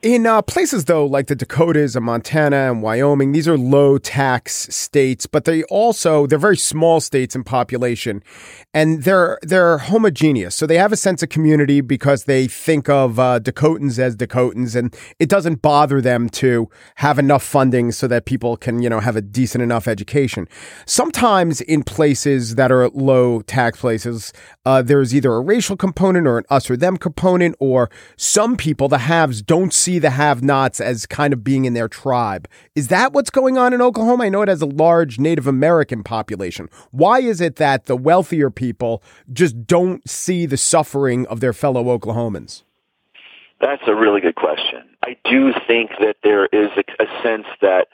In 0.06 0.25
uh, 0.25 0.40
places 0.40 0.84
though, 0.84 1.04
like 1.04 1.26
the 1.26 1.34
Dakotas 1.34 1.96
and 1.96 2.06
Montana 2.06 2.70
and 2.70 2.80
Wyoming, 2.80 3.32
these 3.32 3.48
are 3.48 3.58
low 3.58 3.98
tax 3.98 4.68
states, 4.72 5.26
but 5.26 5.46
they 5.46 5.64
also 5.64 6.28
they're 6.28 6.38
very 6.38 6.56
small 6.56 7.00
states 7.00 7.34
in 7.34 7.42
population, 7.42 8.22
and 8.72 9.02
they're 9.02 9.36
they're 9.42 9.78
homogeneous. 9.78 10.54
So 10.54 10.64
they 10.64 10.78
have 10.78 10.92
a 10.92 10.96
sense 10.96 11.25
of 11.25 11.28
community 11.28 11.80
because 11.80 12.22
they 12.22 12.46
think 12.46 12.88
of 12.88 13.18
uh, 13.18 13.40
Dakotans 13.40 13.98
as 13.98 14.14
Dakotans, 14.14 14.76
and 14.76 14.96
it 15.18 15.28
doesn't 15.28 15.60
bother 15.60 16.00
them 16.00 16.28
to 16.28 16.70
have 16.98 17.18
enough 17.18 17.42
funding 17.42 17.90
so 17.90 18.06
that 18.06 18.26
people 18.26 18.56
can 18.56 18.80
you 18.80 18.88
know 18.88 19.00
have 19.00 19.16
a 19.16 19.20
decent 19.20 19.62
enough 19.62 19.88
education. 19.88 20.46
Sometimes 20.86 21.60
in 21.62 21.82
places 21.82 22.54
that 22.54 22.70
are 22.70 22.90
low 22.90 23.40
tax 23.40 23.80
places, 23.80 24.32
uh, 24.64 24.82
there's 24.82 25.12
either 25.12 25.32
a 25.32 25.40
racial 25.40 25.76
component 25.76 26.28
or 26.28 26.38
an 26.38 26.44
us 26.48 26.70
or 26.70 26.76
them 26.76 26.96
component, 26.96 27.56
or 27.58 27.90
some 28.16 28.56
people, 28.56 28.86
the 28.86 28.98
haves, 28.98 29.42
don't 29.42 29.75
see 29.75 29.95
the 29.98 30.10
have 30.10 30.42
nots 30.42 30.80
as 30.80 31.06
kind 31.06 31.32
of 31.32 31.44
being 31.44 31.64
in 31.64 31.74
their 31.74 31.88
tribe. 31.88 32.48
Is 32.74 32.88
that 32.88 33.12
what's 33.12 33.30
going 33.30 33.58
on 33.58 33.72
in 33.72 33.82
Oklahoma? 33.82 34.24
I 34.24 34.28
know 34.28 34.42
it 34.42 34.48
has 34.48 34.62
a 34.62 34.66
large 34.66 35.18
Native 35.18 35.46
American 35.46 36.02
population. 36.02 36.68
Why 36.90 37.20
is 37.20 37.40
it 37.40 37.56
that 37.56 37.86
the 37.86 37.96
wealthier 37.96 38.50
people 38.50 39.02
just 39.32 39.66
don't 39.66 40.08
see 40.08 40.46
the 40.46 40.56
suffering 40.56 41.26
of 41.26 41.40
their 41.40 41.52
fellow 41.52 41.84
Oklahomans? 41.84 42.62
That's 43.60 43.82
a 43.86 43.94
really 43.94 44.20
good 44.20 44.34
question. 44.36 44.84
I 45.02 45.16
do 45.24 45.52
think 45.66 45.90
that 46.00 46.16
there 46.22 46.46
is 46.46 46.68
a, 46.76 47.02
a 47.02 47.22
sense 47.22 47.46
that 47.62 47.88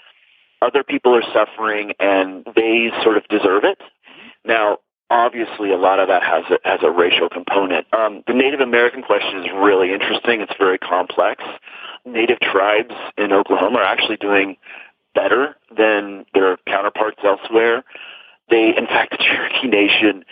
other 0.60 0.82
people 0.82 1.14
are 1.14 1.22
suffering 1.32 1.92
and 2.00 2.46
they 2.54 2.90
sort 3.02 3.16
of 3.16 3.26
deserve 3.28 3.64
it. 3.64 3.78
Mm-hmm. 3.78 4.48
Now, 4.48 4.78
obviously 5.12 5.70
a 5.70 5.76
lot 5.76 5.98
of 5.98 6.08
that 6.08 6.22
has 6.22 6.44
a, 6.50 6.68
has 6.68 6.80
a 6.82 6.90
racial 6.90 7.28
component. 7.28 7.86
Um, 7.92 8.24
the 8.26 8.32
Native 8.32 8.60
American 8.60 9.02
question 9.02 9.40
is 9.40 9.46
really 9.54 9.92
interesting. 9.92 10.40
It's 10.40 10.54
very 10.58 10.78
complex. 10.78 11.44
Native 12.04 12.40
tribes 12.40 12.94
in 13.18 13.32
Oklahoma 13.32 13.78
are 13.78 13.84
actually 13.84 14.16
doing 14.16 14.56
better 15.14 15.56
than 15.76 16.24
their 16.32 16.56
counterparts 16.66 17.18
elsewhere. 17.22 17.84
They, 18.50 18.74
in 18.76 18.86
fact, 18.86 19.12
the 19.12 19.18
Cherokee 19.18 19.68
Nation 19.68 20.24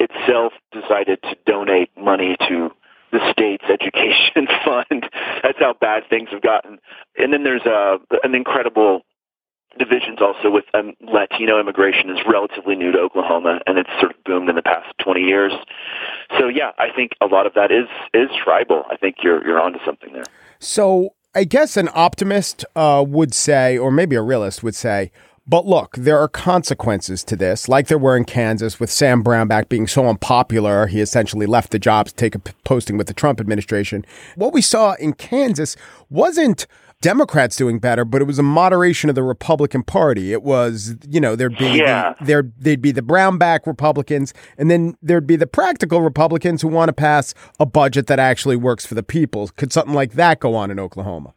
itself 0.00 0.52
decided 0.72 1.22
to 1.22 1.36
donate 1.46 1.90
money 1.96 2.36
to 2.48 2.70
the 3.12 3.20
state's 3.32 3.64
education 3.68 4.48
fund. 4.64 5.08
That's 5.42 5.58
how 5.58 5.74
bad 5.80 6.02
things 6.10 6.28
have 6.30 6.42
gotten. 6.42 6.78
And 7.16 7.32
then 7.32 7.44
there's 7.44 7.66
a, 7.66 7.98
an 8.22 8.34
incredible 8.34 9.02
divisions 9.78 10.18
also 10.20 10.50
with 10.50 10.64
um, 10.74 10.94
Latino 11.00 11.60
immigration 11.60 12.10
is 12.10 12.18
relatively 12.26 12.76
new 12.76 12.92
to 12.92 12.98
Oklahoma, 12.98 13.60
and 13.66 13.78
it's 13.78 13.90
sort 14.00 14.12
of 14.12 14.24
boomed 14.24 14.48
in 14.48 14.56
the 14.56 14.62
past 14.62 14.86
20 15.02 15.20
years. 15.20 15.52
So 16.38 16.48
yeah, 16.48 16.70
I 16.78 16.90
think 16.94 17.12
a 17.20 17.26
lot 17.26 17.46
of 17.46 17.54
that 17.54 17.70
is 17.70 17.88
is 18.14 18.28
tribal. 18.42 18.84
I 18.90 18.96
think 18.96 19.16
you're 19.22 19.44
you're 19.46 19.60
onto 19.60 19.78
something 19.84 20.12
there. 20.12 20.24
So 20.58 21.14
I 21.34 21.44
guess 21.44 21.76
an 21.76 21.88
optimist 21.94 22.64
uh, 22.74 23.04
would 23.06 23.34
say, 23.34 23.78
or 23.78 23.90
maybe 23.90 24.16
a 24.16 24.22
realist 24.22 24.62
would 24.62 24.74
say. 24.74 25.10
But 25.50 25.64
look, 25.64 25.96
there 25.96 26.18
are 26.18 26.28
consequences 26.28 27.24
to 27.24 27.34
this, 27.34 27.70
like 27.70 27.86
there 27.86 27.96
were 27.96 28.18
in 28.18 28.24
Kansas 28.24 28.78
with 28.78 28.90
Sam 28.90 29.24
Brownback 29.24 29.70
being 29.70 29.86
so 29.86 30.06
unpopular, 30.06 30.88
he 30.88 31.00
essentially 31.00 31.46
left 31.46 31.70
the 31.70 31.78
job 31.78 32.06
to 32.08 32.14
take 32.14 32.34
a 32.34 32.38
posting 32.64 32.98
with 32.98 33.06
the 33.06 33.14
Trump 33.14 33.40
administration. 33.40 34.04
What 34.34 34.52
we 34.52 34.60
saw 34.60 34.92
in 34.94 35.14
Kansas 35.14 35.74
wasn't 36.10 36.66
Democrats 37.00 37.56
doing 37.56 37.78
better, 37.78 38.04
but 38.04 38.20
it 38.20 38.24
was 38.24 38.38
a 38.38 38.42
moderation 38.42 39.08
of 39.08 39.14
the 39.14 39.22
Republican 39.22 39.82
Party. 39.84 40.32
It 40.32 40.42
was, 40.42 40.96
you 41.08 41.20
know, 41.20 41.36
there'd 41.36 41.56
be 41.56 41.78
yeah. 41.78 42.14
the, 42.18 42.24
there 42.24 42.52
they'd 42.58 42.82
be 42.82 42.90
the 42.90 43.02
Brownback 43.02 43.66
Republicans, 43.66 44.34
and 44.56 44.70
then 44.70 44.96
there'd 45.00 45.26
be 45.26 45.36
the 45.36 45.46
practical 45.46 46.00
Republicans 46.00 46.62
who 46.62 46.68
want 46.68 46.88
to 46.88 46.92
pass 46.92 47.34
a 47.60 47.66
budget 47.66 48.08
that 48.08 48.18
actually 48.18 48.56
works 48.56 48.84
for 48.84 48.94
the 48.94 49.04
people. 49.04 49.48
Could 49.56 49.72
something 49.72 49.94
like 49.94 50.12
that 50.14 50.40
go 50.40 50.54
on 50.56 50.70
in 50.70 50.80
Oklahoma? 50.80 51.34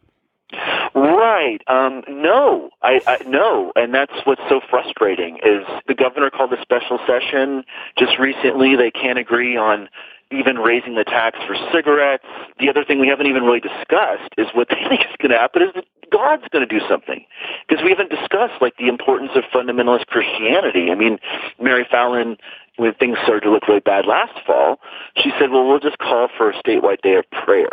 Right. 0.94 1.62
Um, 1.68 2.02
no, 2.08 2.70
I, 2.82 3.00
I 3.06 3.18
no, 3.26 3.72
and 3.76 3.94
that's 3.94 4.12
what's 4.24 4.42
so 4.48 4.60
frustrating 4.68 5.36
is 5.36 5.64
the 5.86 5.94
governor 5.94 6.28
called 6.28 6.52
a 6.52 6.60
special 6.60 6.98
session 7.06 7.64
just 7.96 8.18
recently. 8.18 8.76
They 8.76 8.90
can't 8.90 9.18
agree 9.18 9.56
on 9.56 9.88
even 10.32 10.58
raising 10.58 10.94
the 10.94 11.04
tax 11.04 11.38
for 11.46 11.54
cigarettes. 11.72 12.24
The 12.58 12.68
other 12.68 12.84
thing 12.84 13.00
we 13.00 13.08
haven't 13.08 13.26
even 13.26 13.42
really 13.42 13.60
discussed 13.60 14.32
is 14.38 14.46
what 14.54 14.68
they 14.70 14.82
think 14.88 15.02
is 15.02 15.16
going 15.18 15.30
to 15.30 15.38
happen 15.38 15.62
is 15.62 15.70
that 15.74 15.84
God's 16.10 16.46
going 16.52 16.66
to 16.66 16.78
do 16.78 16.84
something. 16.88 17.24
Because 17.68 17.82
we 17.82 17.90
haven't 17.90 18.10
discussed 18.10 18.60
like 18.60 18.76
the 18.76 18.88
importance 18.88 19.32
of 19.34 19.44
fundamentalist 19.52 20.06
Christianity. 20.06 20.90
I 20.90 20.94
mean, 20.94 21.18
Mary 21.60 21.86
Fallin, 21.90 22.36
when 22.76 22.94
things 22.94 23.18
started 23.22 23.42
to 23.42 23.50
look 23.50 23.66
really 23.68 23.80
bad 23.80 24.06
last 24.06 24.38
fall, 24.46 24.80
she 25.16 25.30
said, 25.38 25.50
well, 25.50 25.66
we'll 25.66 25.80
just 25.80 25.98
call 25.98 26.28
for 26.36 26.50
a 26.50 26.54
statewide 26.62 27.00
day 27.02 27.16
of 27.16 27.24
prayer. 27.44 27.70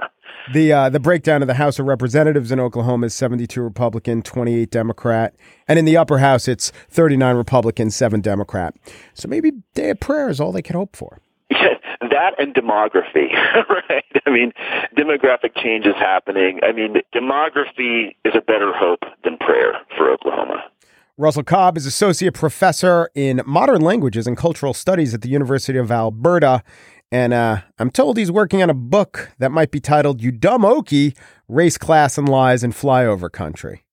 The 0.53 0.73
uh, 0.73 0.89
the 0.89 0.99
breakdown 0.99 1.41
of 1.41 1.47
the 1.47 1.55
House 1.55 1.79
of 1.79 1.85
Representatives 1.85 2.51
in 2.51 2.59
Oklahoma 2.59 3.07
is 3.07 3.13
72 3.13 3.61
Republican, 3.61 4.21
28 4.21 4.71
Democrat, 4.71 5.35
and 5.67 5.77
in 5.77 5.85
the 5.85 5.97
upper 5.97 6.19
house 6.19 6.47
it's 6.47 6.71
39 6.89 7.35
Republican, 7.35 7.91
7 7.91 8.21
Democrat. 8.21 8.73
So 9.13 9.27
maybe 9.27 9.51
day 9.73 9.91
of 9.91 9.99
prayer 9.99 10.29
is 10.29 10.39
all 10.39 10.51
they 10.51 10.61
can 10.61 10.75
hope 10.75 10.95
for. 10.95 11.19
that 12.01 12.33
and 12.37 12.53
demography, 12.53 13.31
right? 13.89 14.03
I 14.25 14.29
mean, 14.29 14.53
demographic 14.97 15.55
change 15.55 15.85
is 15.85 15.95
happening. 15.95 16.59
I 16.63 16.71
mean, 16.71 16.95
demography 17.13 18.15
is 18.23 18.33
a 18.35 18.41
better 18.41 18.73
hope 18.73 19.03
than 19.23 19.37
prayer 19.37 19.73
for 19.97 20.11
Oklahoma. 20.11 20.63
Russell 21.17 21.43
Cobb 21.43 21.75
is 21.75 21.85
associate 21.85 22.33
professor 22.33 23.09
in 23.13 23.41
modern 23.45 23.81
languages 23.81 24.25
and 24.25 24.37
cultural 24.37 24.73
studies 24.73 25.13
at 25.13 25.21
the 25.21 25.27
University 25.27 25.77
of 25.77 25.91
Alberta. 25.91 26.63
And 27.11 27.33
uh, 27.33 27.61
I'm 27.77 27.91
told 27.91 28.17
he's 28.17 28.31
working 28.31 28.61
on 28.63 28.69
a 28.69 28.73
book 28.73 29.31
that 29.39 29.51
might 29.51 29.71
be 29.71 29.81
titled 29.81 30.21
You 30.21 30.31
Dumb 30.31 30.61
Okie 30.61 31.17
Race, 31.49 31.77
Class, 31.77 32.17
and 32.17 32.29
Lies 32.29 32.63
in 32.63 32.71
Flyover 32.71 33.29
Country. 33.29 33.83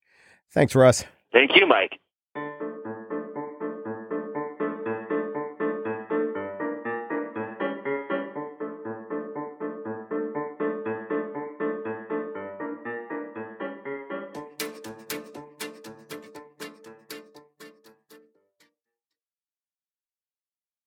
Thanks, 0.52 0.74
Russ. 0.74 1.04
Thank 1.32 1.56
you, 1.56 1.66
Mike. 1.66 1.98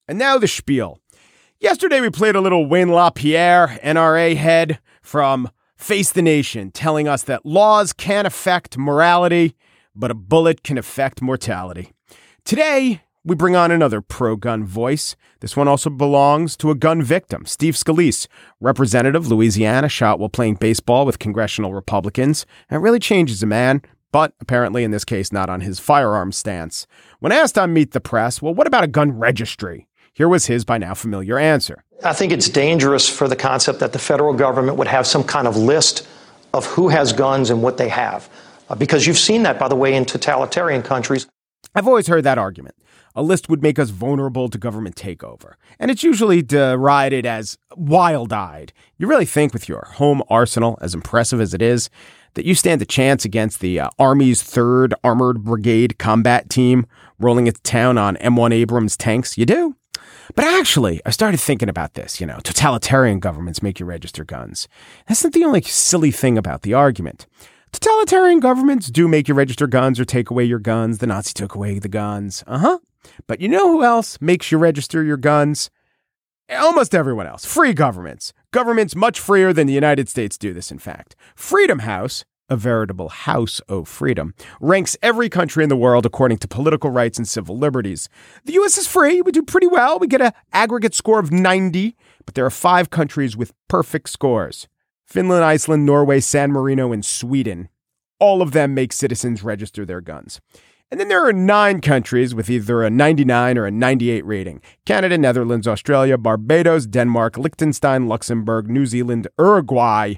And 0.10 0.17
now 0.17 0.39
the 0.39 0.48
spiel. 0.48 1.00
Yesterday 1.60 2.02
we 2.02 2.10
played 2.10 2.36
a 2.36 2.41
little 2.41 2.65
Wayne 2.65 2.89
LaPierre, 2.89 3.78
NRA 3.84 4.36
head 4.36 4.80
from 5.04 5.52
Face 5.76 6.12
the 6.12 6.24
Nation, 6.24 6.72
telling 6.72 7.08
us 7.08 7.22
that 7.22 7.45
laws 7.45 7.93
can't 7.93 8.26
affect 8.26 8.76
morality, 8.76 9.56
but 9.93 10.10
a 10.10 10.15
bullet 10.15 10.63
can 10.63 10.80
affect 10.80 11.22
mortality. 11.22 11.91
Today, 12.43 13.04
we 13.24 13.36
bring 13.36 13.56
on 13.56 13.69
another 13.69 14.02
pro 14.02 14.36
gun 14.36 14.65
voice. 14.65 15.15
This 15.41 15.56
one 15.56 15.67
also 15.67 15.91
belongs 15.91 16.58
to 16.58 16.72
a 16.72 16.76
gun 16.76 17.04
victim, 17.04 17.45
Steve 17.45 17.76
Scalise, 17.76 18.26
representative 18.60 19.28
Louisiana, 19.28 19.89
shot 19.89 20.17
while 20.17 20.28
playing 20.28 20.56
baseball 20.56 21.06
with 21.06 21.19
congressional 21.19 21.76
Republicans. 21.76 22.48
It 22.72 22.78
really 22.78 22.98
changes 22.98 23.43
a 23.43 23.45
man, 23.45 23.84
but 24.12 24.34
apparently 24.41 24.84
in 24.84 24.89
this 24.89 25.06
case, 25.06 25.32
not 25.32 25.52
on 25.52 25.62
his 25.62 25.80
firearms 25.80 26.36
stance. 26.36 26.88
When 27.19 27.32
asked 27.32 27.60
on 27.60 27.74
Meet 27.74 27.91
the 27.91 28.02
Press, 28.02 28.41
well, 28.41 28.56
what 28.56 28.65
about 28.65 28.84
a 28.84 28.88
gun 28.88 29.12
registry? 29.12 29.86
Here 30.13 30.28
was 30.28 30.48
his 30.48 30.65
by 30.65 30.78
now 30.78 30.93
familiar 30.93 31.38
answer. 31.39 31.84
I 32.04 32.13
think 32.13 32.32
it's 32.32 32.50
dangerous 32.50 33.08
for 33.10 33.28
the 33.28 33.36
concept 33.36 33.80
that 33.80 33.93
the 33.93 34.00
federal 34.00 34.34
government 34.34 34.78
would 34.78 34.88
have 34.88 35.06
some 35.08 35.24
kind 35.24 35.48
of 35.48 35.56
list 35.58 36.08
of 36.54 36.65
who 36.65 36.89
has 36.89 37.13
guns 37.13 37.50
and 37.50 37.62
what 37.62 37.78
they 37.78 37.89
have. 37.89 38.30
Uh, 38.69 38.76
because 38.76 39.06
you've 39.08 39.17
seen 39.17 39.43
that, 39.43 39.58
by 39.60 39.67
the 39.67 39.76
way, 39.76 39.93
in 39.95 40.06
totalitarian 40.06 40.82
countries. 40.82 41.28
I've 41.76 41.88
always 41.88 42.08
heard 42.08 42.24
that 42.24 42.38
argument. 42.38 42.76
a 43.15 43.24
list 43.24 43.50
would 43.50 43.62
make 43.62 43.80
us 43.80 43.89
vulnerable 43.89 44.50
to 44.50 44.58
government 44.58 44.95
takeover. 44.95 45.54
And 45.80 45.89
it's 45.91 46.04
usually 46.04 46.41
derided 46.41 47.26
as 47.26 47.58
wild 47.76 48.32
eyed. 48.32 48.72
You 48.98 49.08
really 49.08 49.26
think, 49.26 49.52
with 49.52 49.67
your 49.67 49.88
home 49.95 50.22
arsenal, 50.30 50.78
as 50.82 50.93
impressive 50.93 51.41
as 51.41 51.54
it 51.54 51.62
is, 51.62 51.89
that 52.36 52.45
you 52.45 52.54
stand 52.56 52.82
a 52.82 52.86
chance 52.86 53.26
against 53.26 53.60
the 53.60 53.80
uh, 53.80 53.89
Army's 53.98 54.43
3rd 54.43 54.93
Armored 55.04 55.43
Brigade 55.43 55.98
combat 55.98 56.50
team 56.50 56.86
rolling 57.17 57.48
into 57.48 57.62
town 57.63 57.98
on 57.98 58.15
M1 58.17 58.54
Abrams 58.54 58.95
tanks? 58.95 59.38
You 59.38 59.45
do? 59.45 59.76
But 60.36 60.46
actually, 60.46 61.02
I 61.06 61.12
started 61.12 61.39
thinking 61.39 61.70
about 61.70 61.94
this. 61.94 62.20
You 62.22 62.28
know, 62.28 62.39
totalitarian 62.44 63.20
governments 63.20 63.63
make 63.63 63.80
you 63.80 63.86
register 63.86 64.24
guns. 64.24 64.68
That's 65.08 65.24
not 65.24 65.34
the 65.34 65.44
only 65.44 65.62
silly 65.62 66.12
thing 66.12 66.38
about 66.38 66.62
the 66.62 66.74
argument. 66.74 67.28
Totalitarian 67.72 68.39
governments 68.39 68.88
do 68.88 69.08
make 69.08 69.28
you 69.28 69.34
register 69.34 69.68
guns 69.68 70.00
or 70.00 70.06
take 70.06 70.30
away 70.30 70.44
your 70.44 70.60
guns. 70.60 70.98
The 70.98 71.08
Nazi 71.08 71.34
took 71.34 71.56
away 71.56 71.80
the 71.80 71.88
guns. 71.88 72.44
Uh 72.48 72.58
huh. 72.60 72.80
But 73.28 73.42
you 73.42 73.48
know 73.48 73.72
who 73.72 73.84
else 73.84 74.20
makes 74.22 74.52
you 74.52 74.58
register 74.58 75.04
your 75.04 75.18
guns? 75.18 75.70
Almost 76.50 76.96
everyone 76.96 77.28
else. 77.28 77.46
Free 77.46 77.74
governments. 77.74 78.34
Governments 78.52 78.96
much 78.96 79.20
freer 79.20 79.54
than 79.54 79.68
the 79.68 79.74
United 79.74 80.10
States 80.10 80.38
do 80.38 80.54
this, 80.54 80.72
in 80.72 80.80
fact. 80.80 81.15
Freedom 81.36 81.80
House, 81.80 82.26
a 82.49 82.57
veritable 82.57 83.09
house 83.09 83.59
of 83.62 83.88
freedom, 83.88 84.33
ranks 84.59 84.97
every 85.01 85.29
country 85.29 85.63
in 85.63 85.69
the 85.69 85.75
world 85.75 86.05
according 86.05 86.38
to 86.39 86.47
political 86.47 86.89
rights 86.89 87.17
and 87.17 87.27
civil 87.27 87.57
liberties. 87.57 88.09
The 88.45 88.53
US 88.53 88.77
is 88.77 88.88
free. 88.88 89.21
We 89.21 89.31
do 89.31 89.43
pretty 89.43 89.67
well. 89.67 89.99
We 89.99 90.07
get 90.07 90.21
an 90.21 90.33
aggregate 90.51 90.95
score 90.95 91.19
of 91.19 91.31
90, 91.31 91.95
but 92.25 92.35
there 92.35 92.45
are 92.45 92.51
five 92.51 92.89
countries 92.89 93.38
with 93.38 93.53
perfect 93.67 94.09
scores 94.09 94.67
Finland, 95.05 95.43
Iceland, 95.43 95.85
Norway, 95.85 96.19
San 96.19 96.51
Marino, 96.51 96.91
and 96.91 97.03
Sweden. 97.03 97.69
All 98.19 98.41
of 98.41 98.51
them 98.51 98.73
make 98.73 98.93
citizens 98.93 99.43
register 99.43 99.85
their 99.85 100.01
guns. 100.01 100.39
And 100.91 100.99
then 100.99 101.07
there 101.07 101.23
are 101.23 101.33
nine 101.33 101.81
countries 101.81 102.33
with 102.33 102.49
either 102.49 102.83
a 102.83 102.89
99 102.89 103.57
or 103.59 103.65
a 103.67 103.71
98 103.71 104.25
rating 104.25 104.62
Canada, 104.85 105.17
Netherlands, 105.17 105.67
Australia, 105.67 106.17
Barbados, 106.17 106.88
Denmark, 106.88 107.38
Liechtenstein, 107.38 108.07
Luxembourg, 108.07 108.69
New 108.69 108.88
Zealand, 108.88 109.27
Uruguay. 109.38 110.15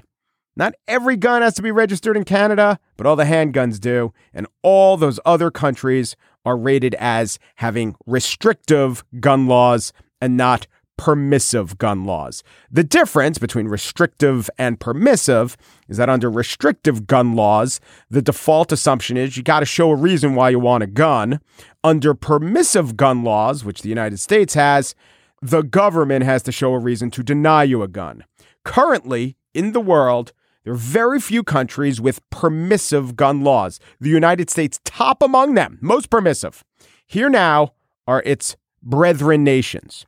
Not 0.56 0.74
every 0.86 1.16
gun 1.16 1.42
has 1.42 1.54
to 1.54 1.62
be 1.62 1.70
registered 1.70 2.16
in 2.16 2.24
Canada, 2.24 2.78
but 2.96 3.06
all 3.06 3.16
the 3.16 3.24
handguns 3.24 3.80
do. 3.80 4.12
And 4.34 4.46
all 4.62 4.96
those 4.96 5.18
other 5.24 5.50
countries 5.50 6.14
are 6.44 6.56
rated 6.56 6.94
as 6.96 7.38
having 7.56 7.94
restrictive 8.06 9.04
gun 9.20 9.46
laws 9.46 9.92
and 10.20 10.36
not 10.36 10.66
permissive 10.98 11.78
gun 11.78 12.04
laws. 12.04 12.44
The 12.70 12.84
difference 12.84 13.38
between 13.38 13.66
restrictive 13.66 14.50
and 14.58 14.78
permissive 14.78 15.56
is 15.88 15.96
that 15.96 16.10
under 16.10 16.30
restrictive 16.30 17.06
gun 17.06 17.34
laws, 17.34 17.80
the 18.10 18.22
default 18.22 18.72
assumption 18.72 19.16
is 19.16 19.36
you 19.36 19.42
got 19.42 19.60
to 19.60 19.66
show 19.66 19.90
a 19.90 19.96
reason 19.96 20.34
why 20.34 20.50
you 20.50 20.58
want 20.58 20.84
a 20.84 20.86
gun. 20.86 21.40
Under 21.82 22.14
permissive 22.14 22.96
gun 22.96 23.24
laws, 23.24 23.64
which 23.64 23.82
the 23.82 23.88
United 23.88 24.20
States 24.20 24.54
has, 24.54 24.94
the 25.40 25.62
government 25.62 26.24
has 26.24 26.42
to 26.44 26.52
show 26.52 26.72
a 26.72 26.78
reason 26.78 27.10
to 27.12 27.22
deny 27.24 27.64
you 27.64 27.82
a 27.82 27.88
gun. 27.88 28.24
Currently, 28.64 29.36
in 29.54 29.72
the 29.72 29.80
world, 29.80 30.32
there 30.64 30.72
are 30.72 30.76
very 30.76 31.20
few 31.20 31.42
countries 31.42 32.00
with 32.00 32.28
permissive 32.30 33.16
gun 33.16 33.42
laws. 33.42 33.80
The 34.00 34.10
United 34.10 34.48
States 34.48 34.80
top 34.84 35.22
among 35.22 35.54
them, 35.54 35.78
most 35.80 36.08
permissive. 36.08 36.64
Here 37.06 37.28
now 37.28 37.74
are 38.06 38.22
its 38.24 38.56
brethren 38.82 39.42
nations. 39.42 40.06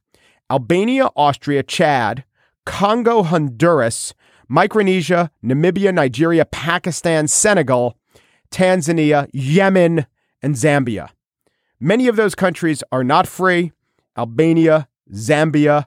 Albania, 0.50 1.08
Austria, 1.16 1.62
Chad, 1.62 2.24
Congo, 2.66 3.22
Honduras, 3.22 4.14
Micronesia, 4.48 5.30
Namibia, 5.42 5.92
Nigeria, 5.92 6.44
Pakistan, 6.44 7.26
Senegal, 7.26 7.98
Tanzania, 8.50 9.28
Yemen, 9.32 10.06
and 10.42 10.54
Zambia. 10.54 11.08
Many 11.80 12.06
of 12.06 12.16
those 12.16 12.34
countries 12.34 12.82
are 12.92 13.02
not 13.02 13.26
free. 13.26 13.72
Albania, 14.16 14.88
Zambia, 15.12 15.86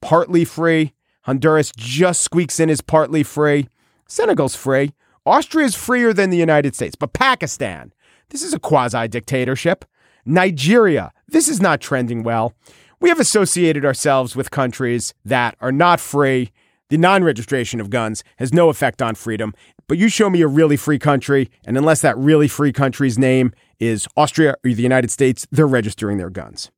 partly 0.00 0.44
free. 0.44 0.94
Honduras 1.22 1.70
just 1.76 2.22
squeaks 2.22 2.58
in 2.58 2.70
as 2.70 2.80
partly 2.80 3.22
free. 3.22 3.68
Senegal's 4.08 4.56
free. 4.56 4.92
Austria 5.24 5.66
is 5.66 5.74
freer 5.74 6.12
than 6.12 6.30
the 6.30 6.36
United 6.36 6.74
States. 6.74 6.96
But 6.96 7.12
Pakistan, 7.12 7.92
this 8.30 8.42
is 8.42 8.54
a 8.54 8.58
quasi 8.58 9.06
dictatorship. 9.08 9.84
Nigeria, 10.24 11.12
this 11.28 11.48
is 11.48 11.60
not 11.60 11.80
trending 11.80 12.22
well 12.22 12.54
we 13.00 13.08
have 13.08 13.20
associated 13.20 13.84
ourselves 13.84 14.34
with 14.34 14.50
countries 14.50 15.14
that 15.24 15.56
are 15.60 15.72
not 15.72 16.00
free. 16.00 16.50
The 16.90 16.98
non 16.98 17.22
registration 17.22 17.80
of 17.80 17.90
guns 17.90 18.24
has 18.38 18.52
no 18.52 18.70
effect 18.70 19.02
on 19.02 19.14
freedom. 19.14 19.54
But 19.86 19.98
you 19.98 20.08
show 20.08 20.28
me 20.28 20.42
a 20.42 20.48
really 20.48 20.76
free 20.76 20.98
country, 20.98 21.50
and 21.64 21.76
unless 21.76 22.00
that 22.02 22.16
really 22.18 22.48
free 22.48 22.72
country's 22.72 23.18
name 23.18 23.52
is 23.78 24.06
Austria 24.16 24.56
or 24.64 24.72
the 24.72 24.82
United 24.82 25.10
States, 25.10 25.46
they're 25.50 25.66
registering 25.66 26.18
their 26.18 26.30
guns. 26.30 26.70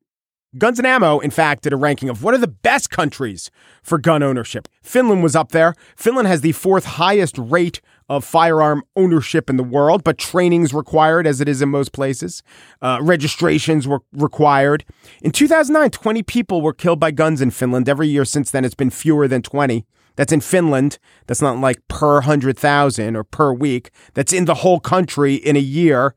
Guns 0.58 0.80
and 0.80 0.86
Ammo, 0.86 1.20
in 1.20 1.30
fact, 1.30 1.62
did 1.62 1.72
a 1.72 1.76
ranking 1.76 2.08
of 2.08 2.24
what 2.24 2.34
are 2.34 2.38
the 2.38 2.48
best 2.48 2.90
countries 2.90 3.52
for 3.84 3.98
gun 3.98 4.20
ownership. 4.20 4.66
Finland 4.82 5.22
was 5.22 5.36
up 5.36 5.52
there. 5.52 5.74
Finland 5.94 6.26
has 6.26 6.40
the 6.40 6.50
fourth 6.50 6.84
highest 6.84 7.38
rate 7.38 7.80
of 8.08 8.24
firearm 8.24 8.82
ownership 8.96 9.48
in 9.48 9.56
the 9.56 9.62
world, 9.62 10.02
but 10.02 10.18
training's 10.18 10.74
required 10.74 11.24
as 11.24 11.40
it 11.40 11.48
is 11.48 11.62
in 11.62 11.68
most 11.68 11.92
places. 11.92 12.42
Uh, 12.82 12.98
registrations 13.00 13.86
were 13.86 14.00
required. 14.12 14.84
In 15.22 15.30
2009, 15.30 15.88
20 15.90 16.22
people 16.24 16.62
were 16.62 16.74
killed 16.74 16.98
by 16.98 17.12
guns 17.12 17.40
in 17.40 17.52
Finland. 17.52 17.88
Every 17.88 18.08
year 18.08 18.24
since 18.24 18.50
then, 18.50 18.64
it's 18.64 18.74
been 18.74 18.90
fewer 18.90 19.28
than 19.28 19.42
20. 19.42 19.86
That's 20.16 20.32
in 20.32 20.40
Finland. 20.40 20.98
That's 21.28 21.40
not 21.40 21.58
like 21.58 21.86
per 21.86 22.14
100,000 22.14 23.14
or 23.14 23.22
per 23.22 23.52
week. 23.52 23.92
That's 24.14 24.32
in 24.32 24.46
the 24.46 24.56
whole 24.56 24.80
country 24.80 25.36
in 25.36 25.54
a 25.54 25.60
year. 25.60 26.16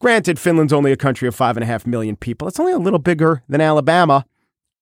Granted, 0.00 0.38
Finland's 0.38 0.72
only 0.72 0.92
a 0.92 0.96
country 0.96 1.28
of 1.28 1.34
five 1.34 1.56
and 1.56 1.64
a 1.64 1.66
half 1.66 1.86
million 1.86 2.16
people. 2.16 2.48
It's 2.48 2.58
only 2.58 2.72
a 2.72 2.78
little 2.78 2.98
bigger 2.98 3.42
than 3.48 3.60
Alabama. 3.60 4.24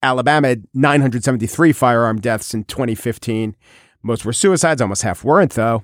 Alabama 0.01 0.47
had 0.47 0.65
973 0.73 1.73
firearm 1.73 2.19
deaths 2.21 2.53
in 2.53 2.63
2015. 2.63 3.55
Most 4.01 4.23
were 4.23 4.31
suicides, 4.31 4.81
almost 4.81 5.01
half 5.01 5.23
weren't, 5.23 5.53
though 5.53 5.83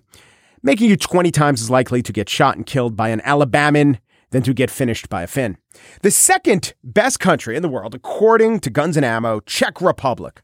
making 0.65 0.89
you 0.89 0.97
20 0.97 1.31
times 1.31 1.61
as 1.61 1.69
likely 1.69 2.01
to 2.01 2.11
get 2.11 2.27
shot 2.27 2.57
and 2.57 2.65
killed 2.65 2.97
by 2.97 3.09
an 3.09 3.21
Alabaman 3.21 3.99
than 4.31 4.41
to 4.41 4.53
get 4.53 4.71
finished 4.71 5.07
by 5.09 5.21
a 5.21 5.27
Finn. 5.27 5.57
The 6.01 6.09
second 6.09 6.73
best 6.83 7.19
country 7.19 7.55
in 7.55 7.61
the 7.61 7.69
world, 7.69 7.93
according 7.93 8.59
to 8.61 8.71
Guns 8.71 8.97
and 8.97 9.05
Ammo, 9.05 9.39
Czech 9.41 9.79
Republic. 9.79 10.41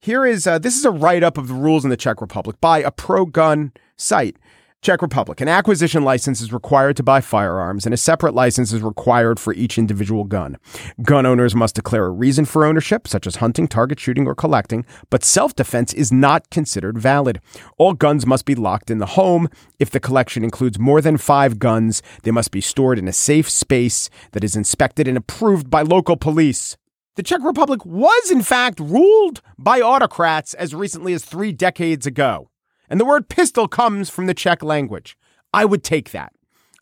Here 0.00 0.26
is 0.26 0.48
uh, 0.48 0.58
this 0.58 0.76
is 0.76 0.84
a 0.84 0.90
write 0.90 1.22
up 1.22 1.38
of 1.38 1.46
the 1.46 1.54
rules 1.54 1.84
in 1.84 1.90
the 1.90 1.96
Czech 1.96 2.20
Republic 2.20 2.60
by 2.60 2.80
a 2.80 2.90
pro 2.90 3.24
gun 3.24 3.72
site. 3.96 4.36
Czech 4.82 5.00
Republic. 5.00 5.40
An 5.40 5.46
acquisition 5.46 6.02
license 6.02 6.40
is 6.40 6.52
required 6.52 6.96
to 6.96 7.04
buy 7.04 7.20
firearms, 7.20 7.86
and 7.86 7.94
a 7.94 7.96
separate 7.96 8.34
license 8.34 8.72
is 8.72 8.82
required 8.82 9.38
for 9.38 9.54
each 9.54 9.78
individual 9.78 10.24
gun. 10.24 10.58
Gun 11.02 11.24
owners 11.24 11.54
must 11.54 11.76
declare 11.76 12.06
a 12.06 12.10
reason 12.10 12.44
for 12.44 12.64
ownership, 12.64 13.06
such 13.06 13.24
as 13.24 13.36
hunting, 13.36 13.68
target 13.68 14.00
shooting, 14.00 14.26
or 14.26 14.34
collecting, 14.34 14.84
but 15.08 15.22
self 15.22 15.54
defense 15.54 15.94
is 15.94 16.10
not 16.10 16.50
considered 16.50 16.98
valid. 16.98 17.40
All 17.78 17.92
guns 17.92 18.26
must 18.26 18.44
be 18.44 18.56
locked 18.56 18.90
in 18.90 18.98
the 18.98 19.06
home. 19.06 19.48
If 19.78 19.90
the 19.90 20.00
collection 20.00 20.42
includes 20.42 20.80
more 20.80 21.00
than 21.00 21.16
five 21.16 21.60
guns, 21.60 22.02
they 22.24 22.32
must 22.32 22.50
be 22.50 22.60
stored 22.60 22.98
in 22.98 23.06
a 23.06 23.12
safe 23.12 23.48
space 23.48 24.10
that 24.32 24.42
is 24.42 24.56
inspected 24.56 25.06
and 25.06 25.16
approved 25.16 25.70
by 25.70 25.82
local 25.82 26.16
police. 26.16 26.76
The 27.14 27.22
Czech 27.22 27.44
Republic 27.44 27.86
was, 27.86 28.32
in 28.32 28.42
fact, 28.42 28.80
ruled 28.80 29.42
by 29.56 29.80
autocrats 29.80 30.54
as 30.54 30.74
recently 30.74 31.12
as 31.12 31.24
three 31.24 31.52
decades 31.52 32.04
ago. 32.04 32.48
And 32.92 33.00
the 33.00 33.06
word 33.06 33.30
pistol 33.30 33.68
comes 33.68 34.10
from 34.10 34.26
the 34.26 34.34
Czech 34.34 34.62
language. 34.62 35.16
I 35.54 35.64
would 35.64 35.82
take 35.82 36.10
that. 36.10 36.34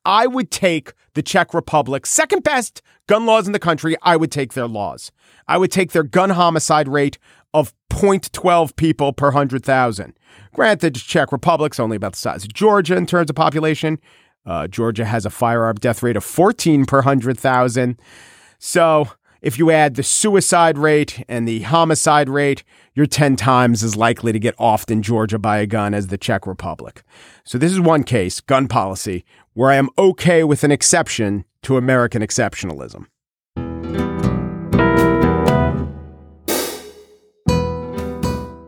I 0.05 0.27
would 0.27 0.51
take 0.51 0.92
the 1.14 1.23
Czech 1.23 1.55
Republic, 1.55 2.05
second 2.05 2.42
best 2.42 2.83
gun 3.07 3.27
laws 3.27 3.46
in 3.46 3.53
the 3.53 3.61
country. 3.61 3.94
I 4.03 4.16
would 4.16 4.33
take 4.33 4.55
their 4.55 4.66
laws. 4.66 5.12
I 5.46 5.57
would 5.57 5.70
take 5.70 5.92
their 5.92 6.03
gun 6.03 6.31
homicide 6.31 6.88
rate 6.88 7.16
of 7.55 7.73
0.12 7.90 8.75
people 8.75 9.12
per 9.12 9.29
100,000. 9.29 10.18
Granted, 10.53 10.96
the 10.96 10.99
Czech 10.99 11.31
Republic's 11.31 11.79
only 11.79 11.96
about 11.96 12.14
the 12.14 12.18
size 12.18 12.42
of 12.42 12.53
Georgia 12.53 12.96
in 12.96 13.07
terms 13.07 13.31
of 13.31 13.37
population. 13.37 14.01
Uh, 14.44 14.66
Georgia 14.66 15.05
has 15.05 15.25
a 15.25 15.31
firearm 15.31 15.77
death 15.77 16.03
rate 16.03 16.16
of 16.16 16.25
14 16.25 16.87
per 16.87 16.99
100,000. 16.99 18.01
So 18.59 19.09
if 19.42 19.59
you 19.59 19.70
add 19.70 19.94
the 19.94 20.03
suicide 20.03 20.76
rate 20.76 21.24
and 21.29 21.48
the 21.48 21.61
homicide 21.61 22.29
rate, 22.29 22.62
you're 22.94 23.07
10 23.07 23.37
times 23.37 23.83
as 23.83 23.96
likely 23.96 24.33
to 24.33 24.38
get 24.38 24.57
offed 24.59 24.90
in 24.90 25.03
Georgia 25.03 25.38
by 25.38 25.59
a 25.59 25.66
gun 25.66 25.94
as 25.94 26.09
the 26.09 26.18
Czech 26.18 26.46
Republic. 26.46 27.03
So 27.44 27.57
this 27.57 27.72
is 27.72 27.81
one 27.81 28.05
case, 28.05 28.40
gun 28.40 28.68
policy, 28.68 29.24
where 29.55 29.70
I 29.70 29.76
am 29.76 29.88
okay 29.96 30.44
with 30.44 30.62
an 30.64 30.70
exception 30.70 31.44
to 31.62 31.76
American 31.76 32.22
exceptionalism. 32.22 33.07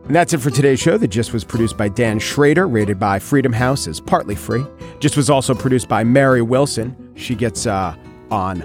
And 0.05 0.15
that's 0.15 0.33
it 0.33 0.39
for 0.39 0.51
today's 0.51 0.79
show. 0.79 0.97
The 0.97 1.07
Gist 1.07 1.33
was 1.33 1.43
produced 1.43 1.77
by 1.77 1.89
Dan 1.89 2.19
Schrader, 2.19 2.67
rated 2.67 2.99
by 2.99 3.19
Freedom 3.19 3.53
House 3.53 3.87
as 3.87 3.99
partly 3.99 4.35
free. 4.35 4.63
Gist 4.99 5.17
was 5.17 5.29
also 5.29 5.55
produced 5.55 5.87
by 5.87 6.03
Mary 6.03 6.41
Wilson. 6.41 6.95
She 7.15 7.35
gets 7.35 7.65
uh, 7.65 7.95
on 8.29 8.61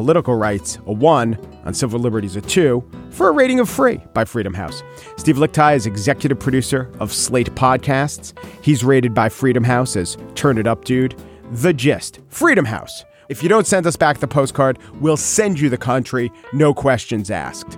political 0.00 0.34
rights 0.34 0.78
a 0.86 0.92
one, 0.94 1.36
on 1.66 1.74
civil 1.74 2.00
liberties 2.00 2.34
a 2.34 2.40
two, 2.40 2.82
for 3.10 3.28
a 3.28 3.32
rating 3.32 3.60
of 3.60 3.68
free 3.68 4.00
by 4.14 4.24
Freedom 4.24 4.54
House. 4.54 4.82
Steve 5.18 5.36
Lickteig 5.36 5.76
is 5.76 5.84
executive 5.84 6.40
producer 6.40 6.90
of 7.00 7.12
Slate 7.12 7.54
Podcasts. 7.54 8.32
He's 8.64 8.82
rated 8.82 9.12
by 9.12 9.28
Freedom 9.28 9.62
House 9.62 9.96
as 9.96 10.16
Turn 10.34 10.56
It 10.56 10.66
Up 10.66 10.86
Dude. 10.86 11.22
The 11.52 11.74
Gist, 11.74 12.20
Freedom 12.28 12.64
House 12.64 13.04
If 13.28 13.42
you 13.42 13.50
don't 13.50 13.66
send 13.66 13.86
us 13.86 13.96
back 13.96 14.20
the 14.20 14.26
postcard, 14.26 14.78
we'll 15.00 15.18
send 15.18 15.60
you 15.60 15.68
the 15.68 15.76
country, 15.76 16.32
no 16.54 16.72
questions 16.72 17.30
asked. 17.30 17.76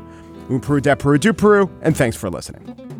Un 0.48 0.61
Peru 0.61 0.80
de 0.80 0.94
Peru 0.94 1.18
du 1.18 1.32
Peru, 1.32 1.68
and 1.82 1.96
thanks 1.96 2.16
for 2.16 2.30
listening. 2.30 2.91